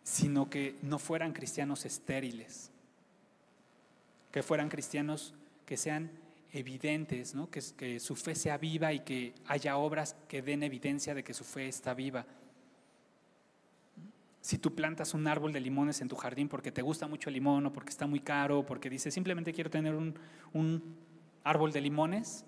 [0.07, 2.71] sino que no fueran cristianos estériles,
[4.31, 5.33] que fueran cristianos
[5.65, 6.09] que sean
[6.53, 7.35] evidentes,
[7.75, 11.43] que, su fe sea viva y que haya obras que den evidencia de que su
[11.43, 12.25] fe está viva.
[14.39, 17.33] Si tú plantas un árbol de limones en tu jardín porque te gusta mucho el
[17.33, 20.95] limón o porque está muy caro, o porque dices simplemente quiero tener un,
[21.43, 22.45] árbol de limones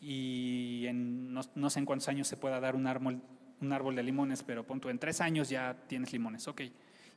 [0.00, 3.20] y no, no, sé en cuántos años se pueda dar un árbol,
[3.60, 6.62] un árbol de limones, pero punto, en tres años ya tienes limones, ok.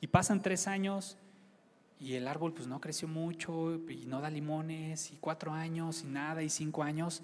[0.01, 1.17] Y pasan tres años
[1.99, 6.07] y el árbol pues no creció mucho y no da limones, y cuatro años y
[6.07, 7.21] nada, y cinco años,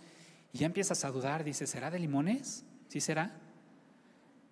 [0.51, 2.66] y ya empiezas a dudar, dices, ¿será de limones?
[2.88, 3.39] ¿Sí será?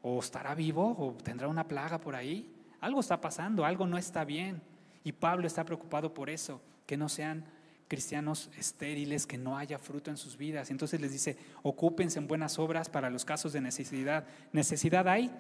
[0.01, 0.95] ¿O estará vivo?
[0.97, 2.53] ¿O tendrá una plaga por ahí?
[2.82, 4.61] Algo está pasando, algo no está bien.
[5.05, 7.45] Y Pablo está preocupado por eso, que no sean
[7.88, 10.72] cristianos estériles, que no haya fruto en sus vidas.
[10.72, 14.26] Entonces les dice, ocúpense en buenas obras para los casos de necesidad.
[14.52, 15.32] Necesidad hay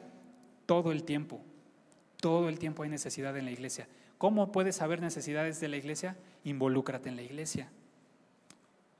[0.65, 1.41] todo el tiempo,
[2.17, 3.87] todo el tiempo hay necesidad en la iglesia.
[4.17, 6.15] ¿Cómo puedes saber necesidades de la iglesia?
[6.43, 7.69] Involúcrate en la iglesia.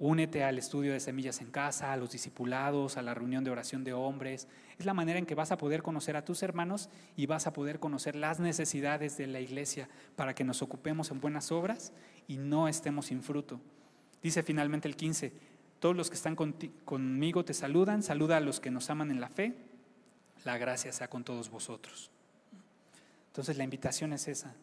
[0.06, 3.86] Únete al estudio de semillas en casa, a los discipulados, a la reunión de oración
[3.86, 4.50] de hombres.
[4.78, 7.54] Es la manera en que vas a poder conocer a tus hermanos y vas a
[7.54, 9.88] poder conocer las necesidades de la iglesia
[10.18, 11.94] para que nos ocupemos en buenas obras
[12.28, 13.62] y no estemos sin fruto.
[14.22, 15.32] Dice finalmente el 15,
[15.80, 19.30] todos los que están conmigo te saludan, saluda a los que nos aman en la
[19.30, 19.56] fe,
[20.44, 22.12] la gracia sea con todos vosotros.
[23.28, 24.54] Entonces la invitación es esa.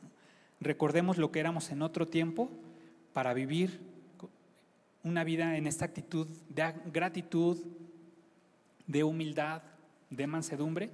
[0.61, 2.51] Recordemos lo que éramos en otro tiempo
[3.15, 3.89] para vivir
[5.03, 7.59] una vida en esta actitud de gratitud,
[8.87, 9.63] de humildad,
[10.11, 10.91] de mansedumbre,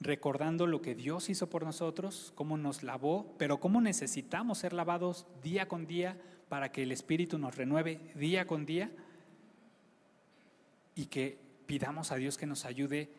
[0.00, 5.26] recordando lo que Dios hizo por nosotros, cómo nos lavó, pero cómo necesitamos ser lavados
[5.42, 8.90] día con día para que el Espíritu nos renueve día con día
[10.94, 13.10] y que pidamos a Dios que nos ayude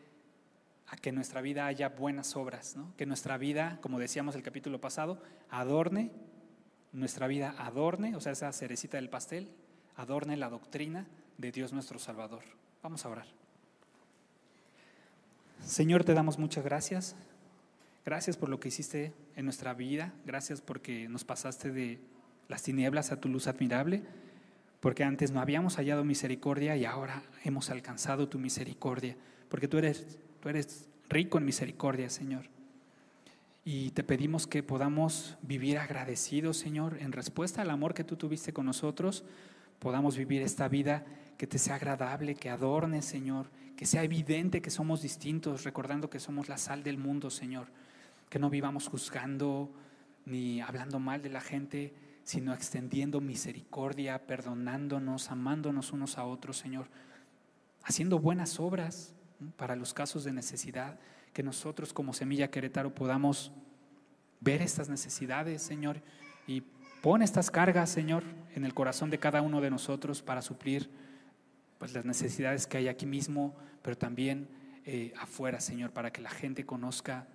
[0.87, 5.21] a que nuestra vida haya buenas obras, que nuestra vida, como decíamos el capítulo pasado,
[5.49, 6.11] adorne,
[6.95, 9.49] nuestra vida adorne, o sea, esa cerecita del pastel,
[9.95, 11.05] adorne la doctrina
[11.37, 12.43] de Dios nuestro Salvador.
[12.81, 13.27] Vamos a orar.
[15.61, 17.15] Señor, te damos muchas gracias.
[18.05, 20.13] Gracias por lo que hiciste en nuestra vida.
[20.25, 21.99] Gracias porque nos pasaste de
[22.47, 24.03] las tinieblas a tu luz admirable.
[24.79, 29.17] Porque antes no habíamos hallado misericordia y ahora hemos alcanzado tu misericordia.
[29.49, 32.54] Porque tú eres, tú eres rico en misericordia, Señor.
[33.67, 38.53] Y te pedimos que podamos vivir agradecidos, Señor, en respuesta al amor que tú tuviste
[38.53, 39.23] con nosotros.
[39.79, 41.03] Podamos vivir esta vida
[41.35, 46.19] que te sea agradable, que adorne, Señor, que sea evidente que somos distintos, recordando que
[46.19, 47.65] somos la sal del mundo, Señor,
[48.29, 49.71] que no vivamos juzgando
[50.27, 56.87] ni hablando mal de la gente, sino extendiendo misericordia, perdonándonos, amándonos unos a otros, Señor,
[57.83, 59.15] haciendo buenas obras
[59.57, 60.99] para los casos de necesidad,
[61.35, 63.51] que nosotros como Semilla Querétaro podamos
[64.39, 66.01] ver estas necesidades, Señor,
[66.47, 66.61] y
[67.01, 68.23] pon estas cargas, Señor,
[68.55, 70.89] en el corazón de cada uno de nosotros para suplir
[71.77, 74.47] pues, las necesidades que hay aquí mismo, pero también
[74.85, 77.27] eh, afuera, Señor, para que la gente conozca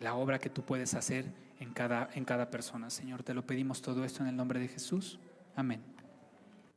[0.00, 2.90] la obra que tú puedes hacer en cada, en cada persona.
[2.90, 5.20] Señor, te lo pedimos todo esto en el nombre de Jesús.
[5.54, 5.95] Amén.